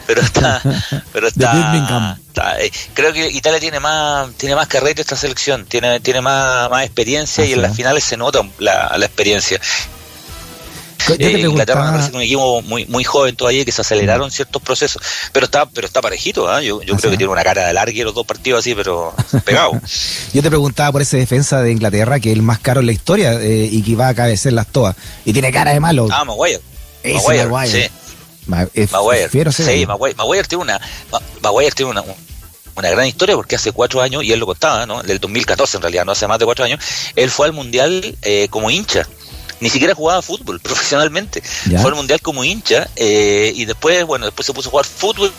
pero 0.05 0.21
está, 0.21 0.61
pero 1.13 1.29
está, 1.29 2.19
eh, 2.59 2.71
creo 2.95 3.13
que 3.13 3.29
Italia 3.29 3.61
tiene 3.61 3.81
más, 3.81 4.31
tiene 4.35 4.55
más 4.55 4.69
carrete 4.69 5.01
esta 5.01 5.17
selección, 5.17 5.65
tiene, 5.67 6.01
tiene 6.01 6.21
más, 6.21 6.71
más 6.71 6.85
experiencia 6.85 7.45
y 7.45 7.53
en 7.53 7.63
las 7.63 7.75
finales 7.77 8.05
se 8.05 8.17
nota 8.17 8.43
la, 8.59 8.95
la 8.97 9.07
experiencia. 9.07 9.61
Eh, 11.19 11.41
Inglaterra 11.41 11.85
me 11.85 11.99
parece 11.99 12.17
un 12.17 12.23
equipo 12.23 12.63
muy, 12.63 12.85
muy 12.87 13.05
joven 13.05 13.37
todavía 13.37 13.65
que 13.65 13.73
se 13.73 13.81
aceleraron 13.81 14.31
ciertos 14.31 14.61
procesos, 14.61 15.01
pero 15.33 15.47
está, 15.47 15.67
pero 15.67 15.87
está 15.87 16.01
parejito, 16.01 16.49
¿ah? 16.49 16.61
yo, 16.61 16.83
yo 16.83 16.97
creo 16.97 17.13
que 17.13 17.17
tiene 17.17 17.33
una 17.33 17.45
cara 17.45 17.69
de 17.69 17.73
larga 17.73 18.03
los 18.03 18.15
dos 18.15 18.27
partidos 18.27 18.61
así, 18.61 18.75
pero 18.75 19.15
pegado. 19.45 19.73
yo 20.33 20.43
te 20.43 20.49
preguntaba 20.49 20.93
por 20.93 21.03
ese 21.03 21.17
defensa 21.17 21.63
de 21.63 21.71
Inglaterra, 21.71 22.19
que 22.19 22.31
es 22.31 22.37
el 22.37 22.43
más 22.43 22.59
caro 22.59 22.81
en 22.81 22.87
la 22.87 22.93
historia 22.93 23.35
eh, 23.41 23.69
y 23.71 23.83
que 23.83 23.95
va 23.95 24.09
a 24.09 24.15
cabecer 24.15 24.53
las 24.53 24.67
toas, 24.67 24.97
y 25.25 25.33
tiene 25.33 25.53
cara 25.53 25.73
de 25.73 25.81
malo. 25.81 26.09
Ah, 26.11 26.25
Maguire. 26.25 26.61
Maguire, 27.05 27.47
Maguire. 27.47 27.85
Sí. 27.85 27.91
Maguire. 28.47 29.29
sí, 29.53 29.87
Maguire, 29.87 30.45
tiene 30.45 30.63
una, 30.63 30.81
Maguire 31.43 31.73
tiene 31.73 31.91
una, 31.91 32.05
una 32.77 32.91
gran 32.91 33.07
historia 33.07 33.35
porque 33.35 33.57
hace 33.57 33.73
cuatro 33.73 34.03
años, 34.03 34.23
y 34.25 34.33
él 34.33 34.39
lo 34.39 34.47
contaba, 34.47 34.87
¿no? 34.87 35.03
Del 35.03 35.19
2014 35.19 35.79
en 35.79 35.83
realidad, 35.83 36.05
no 36.05 36.13
hace 36.13 36.27
más 36.27 36.39
de 36.39 36.45
cuatro 36.45 36.65
años, 36.65 36.81
él 37.15 37.31
fue 37.31 37.47
al 37.47 37.53
Mundial 37.53 38.17
eh, 38.23 38.49
como 38.51 38.71
hincha. 38.71 39.07
Ni 39.59 39.71
siquiera 39.71 39.95
jugaba 39.95 40.21
fútbol 40.21 40.61
profesionalmente. 40.63 41.43
Fue 41.43 41.91
al 41.91 41.95
Mundial 41.95 42.21
como 42.21 42.45
hincha 42.45 42.89
eh, 42.97 43.53
y 43.55 43.65
después, 43.65 44.05
bueno, 44.05 44.27
después 44.27 44.47
se 44.47 44.53
puso 44.53 44.69
a 44.69 44.71
jugar 44.71 44.87
fútbol 44.87 45.33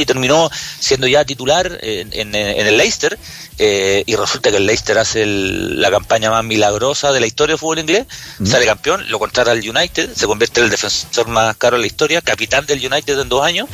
y 0.00 0.06
terminó 0.06 0.50
siendo 0.78 1.06
ya 1.06 1.24
titular 1.24 1.78
en, 1.82 2.34
el 2.34 2.76
Leicester 2.76 3.18
eh, 3.58 4.04
y 4.06 4.14
resulta 4.16 4.50
que 4.50 4.58
el 4.58 4.66
Leicester 4.66 4.98
hace 4.98 5.24
la 5.24 5.90
campaña 5.90 6.30
más 6.30 6.44
milagrosa 6.44 7.12
de 7.12 7.20
la 7.20 7.26
historia 7.26 7.54
del 7.54 7.58
fútbol 7.58 7.78
inglés, 7.78 8.06
mm. 8.38 8.46
sale 8.46 8.66
campeón, 8.66 9.08
lo 9.08 9.18
contrata 9.18 9.52
al 9.52 9.58
United, 9.58 10.14
se 10.14 10.26
convierte 10.26 10.60
en 10.60 10.64
el 10.66 10.70
defensor 10.70 11.28
más 11.28 11.56
caro 11.56 11.76
de 11.76 11.82
la 11.82 11.86
historia, 11.86 12.20
capitán 12.20 12.66
del 12.66 12.84
United 12.84 13.18
en 13.18 13.28
dos 13.28 13.44
años 13.44 13.68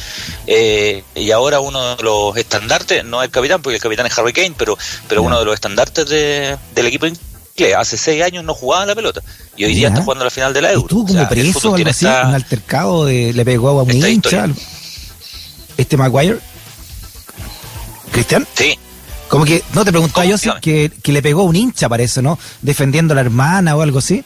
eh, 0.46 1.02
y 1.14 1.30
ahora 1.32 1.60
uno 1.60 1.96
de 1.96 2.02
los 2.02 2.36
estandartes, 2.36 3.04
no 3.04 3.22
el 3.22 3.30
capitán 3.30 3.60
porque 3.60 3.76
el 3.76 3.82
capitán 3.82 4.06
es 4.06 4.16
Harry 4.16 4.32
Kane, 4.32 4.54
pero, 4.56 4.78
pero 5.08 5.22
uno 5.22 5.38
de 5.38 5.44
los 5.44 5.54
estandartes 5.54 6.08
del 6.08 6.86
equipo 6.86 7.06
que 7.54 7.74
hace 7.74 7.96
seis 7.96 8.22
años 8.22 8.44
no 8.44 8.54
jugaba 8.54 8.86
la 8.86 8.94
pelota 8.94 9.20
y 9.56 9.64
hoy 9.64 9.74
día 9.74 9.88
está 9.88 10.02
jugando 10.02 10.24
la 10.24 10.30
final 10.30 10.52
de 10.54 10.62
la 10.62 10.72
Euro. 10.72 10.88
¿Tú 10.88 11.06
como 11.06 11.28
preso 11.28 11.74
algo 11.74 11.90
así, 11.90 12.06
un 12.06 12.34
altercado 12.34 13.04
de, 13.04 13.32
le 13.32 13.44
pegó 13.44 13.68
a 13.68 13.82
un 13.82 13.90
hincha? 13.90 14.48
Este 15.82 15.96
Maguire? 15.96 16.38
¿Cristian? 18.10 18.46
Sí. 18.54 18.78
Como 19.28 19.44
que, 19.44 19.62
no 19.72 19.84
te 19.84 19.92
preguntaba 19.92 20.26
yo 20.26 20.36
si 20.36 20.50
que, 20.60 20.90
que, 21.02 21.12
le 21.12 21.22
pegó 21.22 21.44
un 21.44 21.56
hincha, 21.56 21.88
parece, 21.88 22.20
¿no? 22.20 22.38
Defendiendo 22.60 23.12
a 23.12 23.14
la 23.14 23.22
hermana 23.22 23.76
o 23.76 23.82
algo 23.82 23.98
así. 23.98 24.24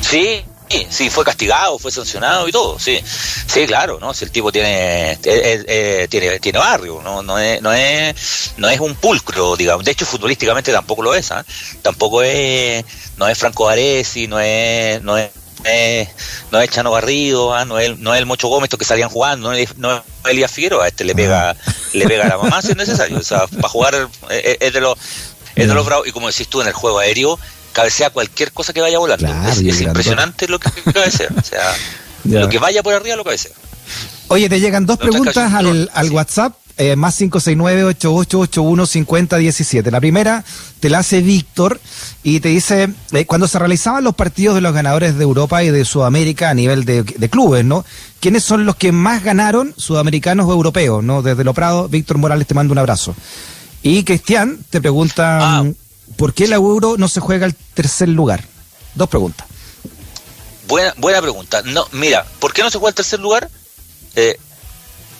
Sí, 0.00 0.44
sí, 0.88 1.10
fue 1.10 1.24
castigado, 1.24 1.78
fue 1.78 1.90
sancionado 1.90 2.48
y 2.48 2.52
todo, 2.52 2.78
sí. 2.78 3.00
Sí, 3.46 3.66
claro, 3.66 3.98
¿no? 4.00 4.14
Si 4.14 4.24
el 4.24 4.30
tipo 4.30 4.50
tiene, 4.52 5.12
eh, 5.12 5.18
eh, 5.24 5.64
eh, 5.66 6.06
tiene, 6.08 6.38
tiene 6.40 6.58
barrio, 6.58 7.00
¿no? 7.02 7.22
No 7.22 7.38
es, 7.38 7.60
no 7.60 7.72
es, 7.72 8.52
no 8.56 8.68
es 8.68 8.80
un 8.80 8.94
pulcro, 8.94 9.56
digamos. 9.56 9.84
De 9.84 9.92
hecho, 9.92 10.06
futbolísticamente 10.06 10.72
tampoco 10.72 11.02
lo 11.02 11.14
es, 11.14 11.30
¿ah? 11.30 11.44
Tampoco 11.82 12.22
es, 12.22 12.84
no 13.16 13.28
es 13.28 13.38
Franco 13.38 13.68
Aresi, 13.68 14.26
no 14.26 14.40
es, 14.40 15.02
no 15.02 15.18
es 15.18 15.30
no 16.50 16.60
es 16.60 16.70
Chano 16.70 16.92
Garrido, 16.92 17.54
¿ah? 17.54 17.64
no, 17.64 17.78
es, 17.78 17.98
no 17.98 18.14
es 18.14 18.20
el 18.20 18.26
Mocho 18.26 18.48
Gómez, 18.48 18.70
que 18.70 18.84
salían 18.84 19.08
jugando, 19.08 19.50
no 19.50 19.54
es, 19.54 19.76
no 19.78 19.96
es 19.96 20.02
Elías 20.28 20.50
Figueroa, 20.50 20.88
este 20.88 21.04
le 21.04 21.14
pega, 21.14 21.56
le 21.92 22.06
pega 22.06 22.24
a 22.24 22.28
la 22.28 22.38
mamá 22.38 22.62
si 22.62 22.70
es 22.70 22.76
necesario. 22.76 23.18
O 23.18 23.22
sea, 23.22 23.46
para 23.60 23.68
jugar 23.68 23.94
eh, 23.94 24.08
eh, 24.30 24.56
es, 24.60 24.72
de 24.72 24.80
los 24.80 24.96
es 25.54 25.68
de 25.68 25.74
los 25.74 25.84
bravos, 25.84 26.06
y 26.06 26.12
como 26.12 26.28
decís 26.28 26.48
tú 26.48 26.60
en 26.60 26.68
el 26.68 26.72
juego 26.72 26.98
aéreo, 26.98 27.38
cabecea 27.72 28.10
cualquier 28.10 28.52
cosa 28.52 28.72
que 28.72 28.80
vaya 28.80 28.98
volando. 28.98 29.26
es, 29.48 29.80
impresionante 29.80 30.48
lo 30.48 30.58
que 30.58 30.70
cabecea. 30.92 31.28
O 31.38 31.44
sea, 31.44 31.74
lo 32.24 32.48
que 32.48 32.58
vaya 32.58 32.82
por 32.82 32.94
arriba 32.94 33.16
lo 33.16 33.24
cabecea. 33.24 33.52
Oye, 34.28 34.48
te 34.48 34.60
llegan 34.60 34.86
dos 34.86 34.98
preguntas 34.98 35.52
al, 35.52 35.90
al 35.92 36.10
WhatsApp 36.10 36.54
eh, 36.78 36.96
más 36.96 37.20
569-8881-5017. 37.20 39.90
La 39.90 40.00
primera 40.00 40.42
te 40.80 40.88
la 40.90 41.00
hace 41.00 41.20
Víctor 41.20 41.80
y 42.22 42.40
te 42.40 42.48
dice, 42.48 42.88
eh, 43.12 43.26
cuando 43.26 43.46
se 43.46 43.58
realizaban 43.58 44.04
los 44.04 44.14
partidos 44.14 44.54
de 44.54 44.60
los 44.60 44.72
ganadores 44.72 45.16
de 45.16 45.24
Europa 45.24 45.62
y 45.62 45.70
de 45.70 45.84
Sudamérica 45.84 46.50
a 46.50 46.54
nivel 46.54 46.84
de, 46.84 47.04
clubes, 47.30 47.64
¿no? 47.64 47.84
¿Quiénes 48.20 48.44
son 48.44 48.66
los 48.66 48.76
que 48.76 48.92
más 48.92 49.22
ganaron, 49.22 49.74
sudamericanos 49.76 50.46
o 50.46 50.52
europeos, 50.52 51.04
¿no? 51.04 51.22
Desde 51.22 51.44
Lo 51.44 51.54
Prado, 51.54 51.88
Víctor 51.88 52.18
Morales 52.18 52.46
te 52.46 52.54
manda 52.54 52.72
un 52.72 52.78
abrazo. 52.78 53.14
Y 53.82 54.04
Cristian 54.04 54.58
te 54.70 54.80
pregunta, 54.80 55.58
ah. 55.58 55.64
¿por 56.16 56.34
qué 56.34 56.44
el 56.44 56.52
euro 56.52 56.96
no 56.98 57.08
se 57.08 57.20
juega 57.20 57.46
al 57.46 57.54
tercer 57.74 58.08
lugar? 58.08 58.44
Dos 58.94 59.08
preguntas. 59.08 59.46
Buena, 60.68 60.94
buena 60.96 61.20
pregunta. 61.20 61.62
No, 61.62 61.86
mira, 61.92 62.24
¿por 62.38 62.52
qué 62.52 62.62
no 62.62 62.70
se 62.70 62.78
juega 62.78 62.90
al 62.90 62.94
tercer 62.94 63.20
lugar? 63.20 63.50
Eh, 64.14 64.38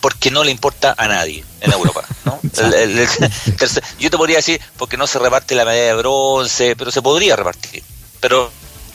porque 0.03 0.33
no 0.33 0.43
le 0.43 0.51
importa 0.51 0.95
a 0.99 1.07
nadie 1.07 1.45
en 1.61 1.73
Europa. 1.73 2.05
¿no? 2.25 2.41
yo 4.01 4.11
te 4.11 4.17
podría 4.19 4.37
decir 4.39 4.61
porque 4.77 4.97
no 4.97 5.07
se 5.07 5.21
reparte 5.21 5.55
la 5.55 5.65
medalla 5.65 5.87
de 5.87 5.95
bronce, 5.95 6.75
pero 6.77 6.91
se 6.91 7.01
podría 7.01 7.37
repartir. 7.37 7.85
Pero 8.21 8.51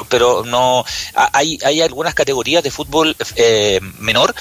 pero 0.10 0.44
no 0.46 0.86
hay, 1.16 1.58
hay 1.64 1.82
algunas 1.82 2.14
categorías 2.14 2.62
de 2.62 2.70
fútbol 2.70 3.16
eh, 3.36 3.80
menor 4.00 4.36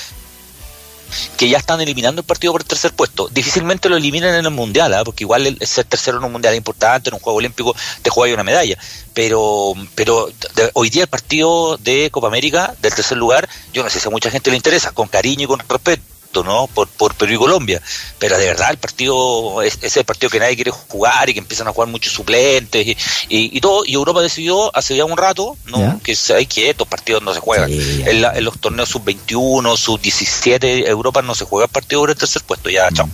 que 1.37 1.49
ya 1.49 1.57
están 1.57 1.81
eliminando 1.81 2.21
el 2.21 2.27
partido 2.27 2.53
por 2.53 2.63
el 2.63 2.67
tercer 2.67 2.93
puesto. 2.93 3.29
Difícilmente 3.29 3.89
lo 3.89 3.97
eliminan 3.97 4.35
en 4.35 4.45
el 4.45 4.51
mundial, 4.51 4.93
¿ah? 4.93 5.05
porque 5.05 5.23
igual 5.23 5.47
el, 5.47 5.59
ser 5.65 5.85
tercero 5.85 6.19
en 6.19 6.25
un 6.25 6.33
mundial 6.33 6.55
es 6.55 6.59
importante, 6.59 7.11
en 7.11 7.15
un 7.15 7.21
juego 7.21 7.39
olímpico 7.39 7.77
te 8.03 8.11
juega 8.11 8.35
una 8.35 8.43
medalla. 8.43 8.77
Pero, 9.15 9.73
pero 9.95 10.29
hoy 10.75 10.91
día 10.91 11.05
el 11.05 11.09
partido 11.09 11.77
de 11.79 12.11
Copa 12.11 12.27
América 12.27 12.75
del 12.83 12.93
tercer 12.93 13.17
lugar, 13.17 13.49
yo 13.73 13.85
no 13.85 13.89
sé 13.89 14.01
si 14.01 14.09
a 14.09 14.11
mucha 14.11 14.33
gente 14.33 14.51
le 14.51 14.57
interesa, 14.57 14.91
con 14.91 15.07
cariño 15.07 15.45
y 15.45 15.47
con 15.47 15.61
respeto 15.61 16.03
¿no? 16.43 16.67
Por, 16.69 16.89
por 16.89 17.15
Perú 17.15 17.35
y 17.35 17.37
Colombia. 17.37 17.81
Pero 18.19 18.39
de 18.39 18.47
verdad 18.47 18.71
el 18.71 18.79
partido 18.79 19.63
es, 19.63 19.79
es 19.83 19.97
el 19.97 20.05
partido 20.05 20.31
que 20.31 20.39
nadie 20.39 20.57
quiere 20.57 20.71
jugar 20.71 21.29
y 21.29 21.35
que 21.35 21.41
empiezan 21.41 21.69
a 21.69 21.73
jugar 21.73 21.89
muchos 21.89 22.13
suplentes 22.13 22.87
y, 22.87 22.97
y, 23.29 23.61
todo. 23.61 23.85
Y 23.85 23.95
Europa 23.95 24.23
decidió 24.23 24.75
hace 24.77 24.97
ya 24.97 25.05
un 25.05 25.17
rato 25.17 25.57
¿no? 25.67 26.01
que 26.03 26.17
hay 26.35 26.47
que 26.47 26.71
estos 26.71 26.89
partidos 26.89 27.23
no 27.23 27.35
se 27.35 27.41
juegan. 27.41 27.71
en, 27.71 28.45
los 28.45 28.61
torneos 28.61 28.89
sub-21, 28.89 29.77
sub-17, 29.77 30.87
Europa 30.87 31.23
no 31.23 31.35
se 31.35 31.45
juega 31.45 31.67
partido 31.67 32.01
por 32.01 32.11
el 32.11 32.17
tercer 32.17 32.43
puesto. 32.43 32.71
Ya, 32.71 32.91
chao. 32.93 33.09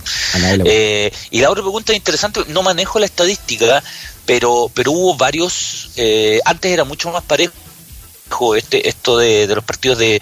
Eh, 0.65 1.11
y 1.31 1.41
la 1.41 1.49
otra 1.49 1.63
pregunta 1.63 1.93
interesante, 1.93 2.41
no 2.47 2.63
manejo 2.63 2.99
la 2.99 3.05
estadística, 3.05 3.83
pero, 4.25 4.69
pero 4.73 4.91
hubo 4.91 5.15
varios, 5.15 5.91
eh, 5.95 6.39
antes 6.45 6.71
era 6.71 6.83
mucho 6.83 7.11
más 7.11 7.23
parejo 7.23 7.53
este 8.55 8.87
esto 8.87 9.17
de, 9.17 9.47
los 9.47 9.63
partidos 9.63 9.97
de, 9.97 10.21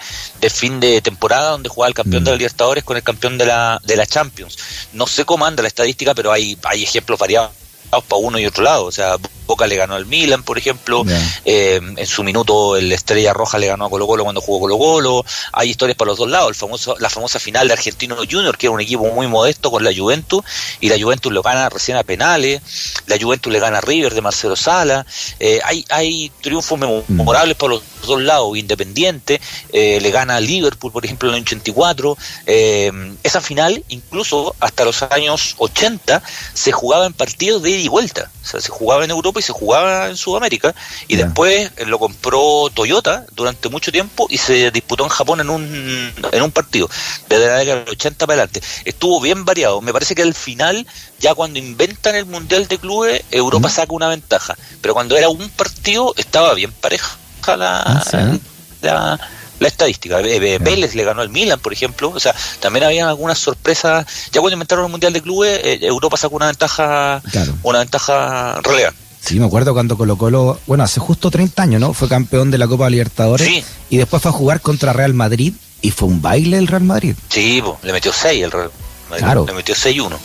fin 0.49 0.79
de 0.79 1.01
temporada 1.01 1.51
donde 1.51 1.69
jugaba 1.69 1.89
el 1.89 1.93
campeón 1.93 2.23
de 2.23 2.31
la 2.31 2.35
mm. 2.35 2.39
Libertadores 2.39 2.83
con 2.83 2.97
el 2.97 3.03
campeón 3.03 3.37
de 3.37 3.45
la, 3.45 3.79
de 3.83 3.95
la 3.95 4.05
Champions. 4.05 4.57
No 4.93 5.07
sé 5.07 5.25
cómo 5.25 5.45
anda 5.45 5.61
la 5.61 5.67
estadística, 5.67 6.13
pero 6.13 6.31
hay, 6.31 6.57
hay 6.63 6.83
ejemplos 6.83 7.19
variados 7.19 7.51
para 7.99 8.21
uno 8.21 8.39
y 8.39 8.45
otro 8.45 8.63
lado. 8.63 8.85
O 8.85 8.91
sea, 8.91 9.17
Boca 9.51 9.67
le 9.67 9.75
ganó 9.75 9.95
al 9.95 10.05
Milan, 10.05 10.43
por 10.43 10.57
ejemplo. 10.57 11.03
Eh, 11.43 11.81
en 11.97 12.07
su 12.07 12.23
minuto 12.23 12.77
el 12.77 12.89
Estrella 12.93 13.33
Roja 13.33 13.57
le 13.57 13.67
ganó 13.67 13.85
a 13.85 13.89
Colo 13.89 14.07
Colo 14.07 14.23
cuando 14.23 14.39
jugó 14.39 14.61
Colo 14.61 14.77
Colo. 14.77 15.25
Hay 15.51 15.69
historias 15.69 15.97
para 15.97 16.11
los 16.11 16.17
dos 16.17 16.29
lados. 16.29 16.49
El 16.49 16.55
famoso, 16.55 16.95
la 16.99 17.09
famosa 17.09 17.37
final 17.37 17.67
de 17.67 17.73
Argentino 17.73 18.15
Junior, 18.15 18.57
que 18.57 18.67
era 18.67 18.71
un 18.71 18.79
equipo 18.79 19.05
muy 19.11 19.27
modesto 19.27 19.69
con 19.69 19.83
la 19.83 19.91
Juventus, 19.93 20.41
y 20.79 20.87
la 20.87 20.97
Juventus 20.97 21.33
lo 21.33 21.41
gana 21.41 21.67
recién 21.67 21.97
a 21.97 22.03
penales. 22.03 22.61
La 23.07 23.17
Juventus 23.19 23.51
le 23.51 23.59
gana 23.59 23.79
a 23.79 23.81
River 23.81 24.13
de 24.13 24.21
Marcelo 24.21 24.55
Sala. 24.55 25.05
Eh, 25.39 25.59
hay, 25.65 25.85
hay 25.89 26.31
triunfos 26.41 26.79
mm. 26.79 27.13
memorables 27.13 27.57
para 27.57 27.73
los 27.73 27.83
dos 28.07 28.21
lados. 28.21 28.57
Independiente 28.57 29.41
eh, 29.73 29.99
le 30.01 30.11
gana 30.11 30.37
a 30.37 30.39
Liverpool, 30.39 30.93
por 30.93 31.03
ejemplo, 31.03 31.27
en 31.27 31.35
el 31.35 31.41
84. 31.41 32.17
esa 32.45 33.41
final, 33.41 33.83
incluso 33.89 34.55
hasta 34.61 34.85
los 34.85 35.01
años 35.03 35.55
80, 35.57 36.23
se 36.53 36.71
jugaba 36.71 37.05
en 37.05 37.13
partidos 37.13 37.61
de 37.63 37.80
ida 37.81 37.85
y 37.85 37.87
vuelta. 37.89 38.31
O 38.43 38.47
sea, 38.47 38.61
se 38.61 38.69
jugaba 38.69 39.03
en 39.03 39.11
Europa 39.11 39.39
y 39.39 39.43
se 39.43 39.53
jugaba 39.53 40.07
en 40.09 40.17
Sudamérica. 40.17 40.73
Y 41.07 41.15
después 41.15 41.71
eh, 41.77 41.85
lo 41.85 41.99
compró 41.99 42.69
Toyota 42.73 43.25
durante 43.33 43.69
mucho 43.69 43.91
tiempo 43.91 44.27
y 44.29 44.37
se 44.37 44.71
disputó 44.71 45.03
en 45.03 45.09
Japón 45.09 45.41
en 45.41 45.49
un, 45.49 46.13
en 46.31 46.41
un 46.41 46.51
partido, 46.51 46.89
desde 47.29 47.47
la 47.47 47.57
década 47.57 47.79
del 47.79 47.89
80 47.89 48.27
para 48.27 48.41
adelante. 48.41 48.61
Estuvo 48.85 49.19
bien 49.19 49.45
variado. 49.45 49.81
Me 49.81 49.93
parece 49.93 50.15
que 50.15 50.21
al 50.21 50.33
final, 50.33 50.87
ya 51.19 51.33
cuando 51.35 51.59
inventan 51.59 52.15
el 52.15 52.25
Mundial 52.25 52.67
de 52.67 52.77
Clubes, 52.77 53.23
Europa 53.31 53.69
saca 53.69 53.93
una 53.93 54.07
ventaja. 54.07 54.55
Pero 54.81 54.93
cuando 54.93 55.17
era 55.17 55.29
un 55.29 55.49
partido, 55.49 56.13
estaba 56.17 56.53
bien 56.53 56.71
pareja 56.71 57.17
la, 57.47 57.81
ah, 57.81 58.37
la 58.81 59.19
la 59.61 59.67
estadística. 59.67 60.17
Vélez 60.17 60.95
le 60.95 61.03
ganó 61.03 61.21
al 61.21 61.29
Milan, 61.29 61.59
por 61.59 61.71
ejemplo. 61.71 62.09
O 62.09 62.19
sea, 62.19 62.35
también 62.59 62.83
había 62.83 63.07
algunas 63.07 63.37
sorpresas. 63.37 64.05
Ya 64.31 64.41
cuando 64.41 64.53
inventaron 64.53 64.85
el 64.85 64.91
Mundial 64.91 65.13
de 65.13 65.21
Clubes, 65.21 65.61
eh, 65.63 65.79
Europa 65.83 66.17
sacó 66.17 66.35
una 66.35 66.47
ventaja, 66.47 67.21
una 67.61 67.79
ventaja 67.79 68.59
relevante. 68.63 68.99
Sí, 69.23 69.39
me 69.39 69.45
acuerdo 69.45 69.73
cuando 69.73 69.95
Colo 69.97 70.17
Colo, 70.17 70.59
bueno, 70.65 70.83
hace 70.83 70.99
justo 70.99 71.29
30 71.29 71.61
años, 71.61 71.79
¿no? 71.79 71.93
Fue 71.93 72.09
campeón 72.09 72.49
de 72.49 72.57
la 72.57 72.67
Copa 72.67 72.89
Libertadores. 72.89 73.63
Y 73.91 73.97
después 73.97 74.23
fue 74.23 74.31
a 74.31 74.33
jugar 74.33 74.61
contra 74.61 74.93
Real 74.93 75.13
Madrid 75.13 75.53
y 75.81 75.91
fue 75.91 76.07
un 76.07 76.23
baile 76.23 76.57
el 76.57 76.65
Real 76.65 76.83
Madrid. 76.83 77.15
Sí, 77.29 77.61
le 77.83 77.93
metió 77.93 78.11
6 78.11 78.43
el 78.43 78.51
Real 78.51 78.71
Madrid. 79.11 79.23
Claro. 79.23 79.45
Le 79.45 79.53
metió 79.53 79.75
6-1 79.75 80.17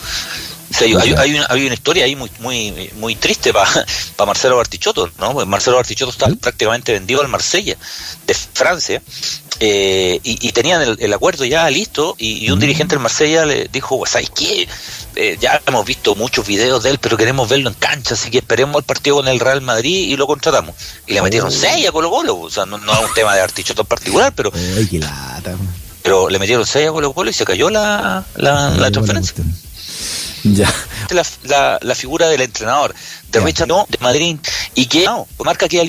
hay, 0.81 1.35
una, 1.35 1.47
una, 1.51 1.75
historia 1.75 2.05
ahí 2.05 2.17
muy 2.17 2.31
muy 2.41 2.91
muy 2.97 3.15
triste 3.15 3.53
para 3.53 3.87
Marcelo 4.27 4.57
Bartichotto, 4.57 5.11
¿no? 5.19 5.35
Marcelo 5.47 5.77
Bartichotto 5.77 6.11
está 6.11 6.29
prácticamente 6.41 6.93
vendido 6.93 7.21
al 7.21 7.29
Marsella 7.29 7.77
de 8.27 8.35
Francia 8.35 9.03
eh, 9.59 10.21
y, 10.23 10.53
tenían 10.53 10.83
el, 10.99 11.13
acuerdo 11.15 11.45
ya 11.45 11.69
listo 11.71 12.15
y, 12.19 12.51
un 12.51 12.59
mm. 12.59 12.61
dirigente 12.61 12.95
del 12.95 13.03
Marsella 13.03 13.47
le 13.47 13.69
dijo, 13.73 14.05
¿sabes 14.07 14.31
qué? 14.31 14.69
Eh, 15.15 15.39
ya 15.41 15.63
hemos 15.67 15.87
visto 15.87 16.15
muchos 16.15 16.47
videos 16.47 16.83
de 16.83 16.91
él, 16.91 16.99
pero 16.99 17.17
queremos 17.17 17.49
verlo 17.49 17.71
en 17.71 17.75
cancha, 17.75 18.15
así 18.15 18.31
que 18.31 18.39
esperemos 18.39 18.77
el 18.77 18.85
partido 18.85 19.17
con 19.17 19.29
el 19.29 19.41
Real 19.41 19.63
Madrid 19.63 20.09
y 20.09 20.17
lo 20.17 20.27
contratamos. 20.27 20.75
Y 21.07 21.15
le 21.15 21.23
metieron 21.23 21.51
6 21.51 21.89
a 21.89 21.93
Colo 21.93 22.11
Colo, 22.11 22.39
o 22.39 22.51
sea, 22.51 22.67
no, 22.67 22.77
es 22.77 22.83
un 23.09 23.15
tema 23.15 23.35
de 23.35 23.41
Bartichotto 23.41 23.83
en 23.83 23.89
particular, 23.89 24.33
pero... 24.37 24.53
Pero 26.03 26.29
le 26.29 26.39
metieron 26.39 26.67
6 26.67 26.89
a 26.89 26.93
Colo 26.93 27.13
Colo 27.15 27.31
y 27.31 27.33
se 27.33 27.47
cayó 27.47 27.71
la, 27.71 28.25
la 28.37 28.91
transferencia. 28.91 29.43
Ya. 30.55 30.73
La, 31.45 31.79
la, 31.83 31.95
figura 31.95 32.29
del 32.29 32.41
entrenador 32.41 32.95
de 33.31 33.41
Richard 33.41 33.69
no, 33.69 33.87
de 33.89 33.99
Madrid 34.01 34.37
y 34.75 34.87
que 34.87 35.05
no, 35.05 35.27
marca 35.45 35.69
que 35.69 35.81
ha 35.81 35.85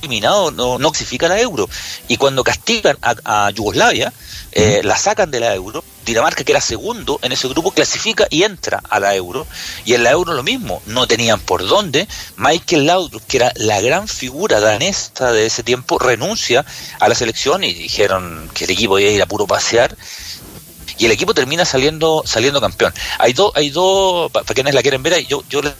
eliminado, 0.00 0.50
no, 0.50 0.78
no 0.78 0.90
clasifica 0.90 1.28
la 1.28 1.40
euro. 1.40 1.68
Y 2.06 2.16
cuando 2.16 2.44
castigan 2.44 2.96
a, 3.02 3.50
Yugoslavia, 3.50 4.12
eh, 4.52 4.80
la 4.84 4.96
sacan 4.96 5.30
de 5.30 5.40
la 5.40 5.54
euro. 5.54 5.84
Dinamarca, 6.04 6.42
que 6.42 6.52
era 6.52 6.60
segundo 6.60 7.18
en 7.22 7.32
ese 7.32 7.48
grupo, 7.48 7.70
clasifica 7.70 8.26
y 8.30 8.42
entra 8.42 8.80
a 8.88 8.98
la 8.98 9.14
euro. 9.14 9.46
Y 9.84 9.92
en 9.92 10.04
la 10.04 10.10
euro 10.10 10.32
lo 10.32 10.42
mismo, 10.42 10.80
no 10.86 11.06
tenían 11.06 11.40
por 11.40 11.66
dónde. 11.66 12.08
Michael 12.36 12.86
Laudrup, 12.86 13.22
que 13.26 13.36
era 13.38 13.52
la 13.56 13.80
gran 13.80 14.08
figura 14.08 14.60
danesa 14.60 15.32
de 15.32 15.46
ese 15.46 15.62
tiempo, 15.62 15.98
renuncia 15.98 16.64
a 16.98 17.08
la 17.08 17.14
selección 17.14 17.62
y 17.62 17.74
dijeron 17.74 18.50
que 18.54 18.64
el 18.64 18.70
equipo 18.70 18.98
iba 18.98 19.10
a 19.10 19.12
ir 19.12 19.22
a 19.22 19.26
puro 19.26 19.46
pasear 19.46 19.96
y 20.98 21.06
el 21.06 21.12
equipo 21.12 21.34
termina 21.34 21.64
saliendo 21.64 22.22
saliendo 22.26 22.60
campeón. 22.60 22.92
Hay 23.18 23.32
dos, 23.32 23.52
hay 23.54 23.70
dos, 23.70 24.30
para 24.30 24.44
quienes 24.44 24.74
la 24.74 24.82
quieren 24.82 25.02
ver, 25.02 25.26
yo, 25.26 25.42
yo 25.48 25.62
les 25.62 25.74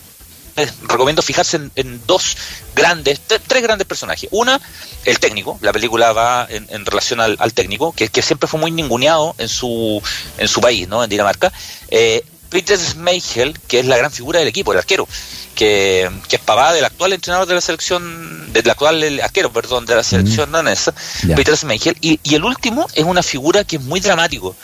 recomiendo 0.82 1.22
fijarse 1.22 1.60
en, 1.74 2.06
dos 2.06 2.36
grandes, 2.74 3.20
tres 3.20 3.62
grandes 3.62 3.86
personajes. 3.86 4.28
Una, 4.32 4.60
el 5.04 5.18
técnico, 5.18 5.58
la 5.60 5.72
película 5.72 6.12
va 6.12 6.46
en, 6.48 6.84
relación 6.86 7.20
al, 7.20 7.52
técnico, 7.52 7.92
que, 7.92 8.08
que, 8.08 8.22
siempre 8.22 8.48
fue 8.48 8.58
muy 8.58 8.70
ninguneado 8.70 9.34
en 9.38 9.48
su, 9.48 10.02
en 10.38 10.48
su 10.48 10.60
país, 10.60 10.88
¿no? 10.88 11.04
en 11.04 11.10
Dinamarca. 11.10 11.52
Eh, 11.90 12.24
Peter 12.48 12.78
Schmeichel, 12.78 13.58
que 13.68 13.80
es 13.80 13.86
la 13.86 13.96
gran 13.96 14.10
figura 14.10 14.38
del 14.38 14.48
equipo, 14.48 14.72
el 14.72 14.78
arquero, 14.78 15.06
que, 15.54 16.10
es 16.30 16.40
papá 16.40 16.72
del 16.72 16.84
actual 16.84 17.12
entrenador 17.12 17.46
de 17.46 17.54
la 17.54 17.60
selección, 17.60 18.52
del 18.52 18.70
actual 18.70 19.20
arquero, 19.20 19.52
perdón, 19.52 19.86
de 19.86 19.96
la 19.96 20.02
selección 20.02 20.52
danesa, 20.52 20.94
Peter 21.34 21.56
Schmeichel, 21.56 21.96
y, 22.00 22.18
el 22.34 22.44
último 22.44 22.86
es 22.94 23.04
una 23.04 23.22
figura 23.22 23.64
que 23.64 23.76
es 23.76 23.82
muy 23.82 24.00
dramático, 24.00 24.56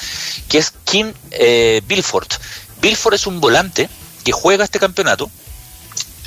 que 0.49 0.59
es 0.59 0.73
Kim 0.85 1.12
eh, 1.31 1.83
Bilford. 1.87 2.29
Bilford 2.81 3.14
es 3.14 3.27
un 3.27 3.40
volante 3.40 3.88
que 4.25 4.33
juega 4.33 4.64
este 4.64 4.79
campeonato 4.79 5.31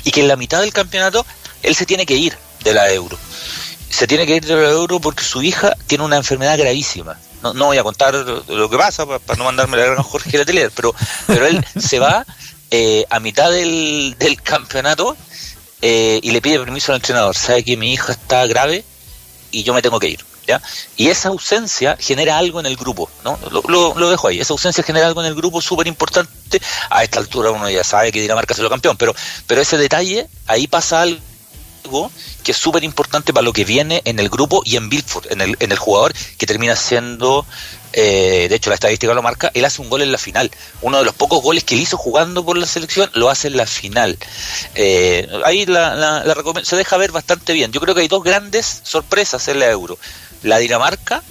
y 0.04 0.10
que 0.10 0.20
en 0.20 0.28
la 0.28 0.36
mitad 0.36 0.60
del 0.60 0.72
campeonato 0.72 1.26
él 1.62 1.74
se 1.74 1.86
tiene 1.86 2.06
que 2.06 2.14
ir 2.14 2.36
de 2.62 2.74
la 2.74 2.90
Euro. 2.92 3.18
Se 3.90 4.06
tiene 4.06 4.26
que 4.26 4.36
ir 4.36 4.44
de 4.44 4.54
la 4.54 4.70
Euro 4.70 5.00
porque 5.00 5.24
su 5.24 5.42
hija 5.42 5.74
tiene 5.86 6.04
una 6.04 6.16
enfermedad 6.16 6.58
gravísima 6.58 7.18
no, 7.42 7.54
no 7.54 7.66
voy 7.66 7.78
a 7.78 7.82
contar 7.82 8.14
lo 8.14 8.70
que 8.70 8.76
pasa 8.76 9.06
para, 9.06 9.36
no 9.36 9.44
mandarme 9.44 9.76
la 9.76 9.86
gran 9.86 10.02
Jorge 10.02 10.36
Letelier, 10.38 10.70
pero, 10.74 10.94
pero 11.26 11.46
él 11.46 11.64
se 11.78 11.98
va 11.98 12.24
eh, 12.70 13.04
a 13.08 13.20
mitad 13.20 13.50
del, 13.50 14.16
del 14.18 14.40
campeonato 14.42 15.16
eh, 15.80 16.20
y 16.22 16.30
le 16.32 16.40
pide 16.40 16.58
permiso 16.58 16.92
al 16.92 16.96
entrenador. 16.96 17.36
Sabe 17.36 17.64
que 17.64 17.76
mi 17.76 17.92
hija 17.92 18.12
está 18.12 18.46
grave 18.46 18.84
y 19.50 19.62
yo 19.62 19.74
me 19.74 19.82
tengo 19.82 19.98
que 19.98 20.08
ir. 20.08 20.24
¿ya? 20.46 20.60
Y 20.96 21.08
esa 21.08 21.28
ausencia 21.28 21.96
genera 22.00 22.38
algo 22.38 22.60
en 22.60 22.66
el 22.66 22.76
grupo. 22.76 23.10
¿no? 23.24 23.38
Lo, 23.50 23.94
lo, 23.94 24.10
dejo 24.10 24.28
ahí. 24.28 24.40
Esa 24.40 24.52
ausencia 24.52 24.82
genera 24.82 25.06
algo 25.06 25.20
en 25.20 25.28
el 25.28 25.34
grupo 25.34 25.60
súper 25.60 25.86
importante. 25.86 26.60
A 26.90 27.04
esta 27.04 27.18
altura 27.18 27.50
uno 27.50 27.68
ya 27.70 27.84
sabe 27.84 28.10
que 28.12 28.20
Dinamarca 28.20 28.54
es 28.54 28.60
el 28.60 28.68
campeón, 28.68 28.96
pero, 28.96 29.14
pero 29.46 29.60
ese 29.60 29.76
detalle, 29.76 30.28
ahí 30.46 30.66
pasa 30.66 31.02
algo 31.02 31.20
que 32.42 32.52
es 32.52 32.56
súper 32.56 32.84
importante 32.84 33.32
para 33.32 33.44
lo 33.44 33.52
que 33.52 33.64
viene 33.64 34.02
en 34.04 34.18
el 34.18 34.28
grupo 34.28 34.62
y 34.64 34.76
en 34.76 34.88
Bilford, 34.88 35.30
en 35.30 35.40
el, 35.40 35.56
en 35.60 35.72
el 35.72 35.78
jugador 35.78 36.12
que 36.36 36.46
termina 36.46 36.76
siendo, 36.76 37.46
eh, 37.92 38.46
de 38.48 38.54
hecho 38.54 38.70
la 38.70 38.74
estadística 38.74 39.12
lo 39.14 39.22
marca, 39.22 39.50
él 39.54 39.64
hace 39.64 39.82
un 39.82 39.90
gol 39.90 40.02
en 40.02 40.12
la 40.12 40.18
final. 40.18 40.50
Uno 40.82 40.98
de 40.98 41.04
los 41.04 41.14
pocos 41.14 41.42
goles 41.42 41.64
que 41.64 41.74
él 41.74 41.80
hizo 41.80 41.96
jugando 41.96 42.44
por 42.44 42.56
la 42.56 42.66
selección 42.66 43.10
lo 43.14 43.30
hace 43.30 43.48
en 43.48 43.56
la 43.56 43.66
final. 43.66 44.18
Eh, 44.74 45.28
ahí 45.44 45.66
la, 45.66 45.94
la, 45.94 46.24
se 46.62 46.76
deja 46.76 46.96
ver 46.96 47.12
bastante 47.12 47.52
bien. 47.52 47.72
Yo 47.72 47.80
creo 47.80 47.94
que 47.94 48.02
hay 48.02 48.08
dos 48.08 48.22
grandes 48.22 48.80
sorpresas 48.84 49.46
en 49.48 49.60
la 49.60 49.66
Euro. 49.70 49.98
La 50.42 50.58
Dinamarca 50.58 51.22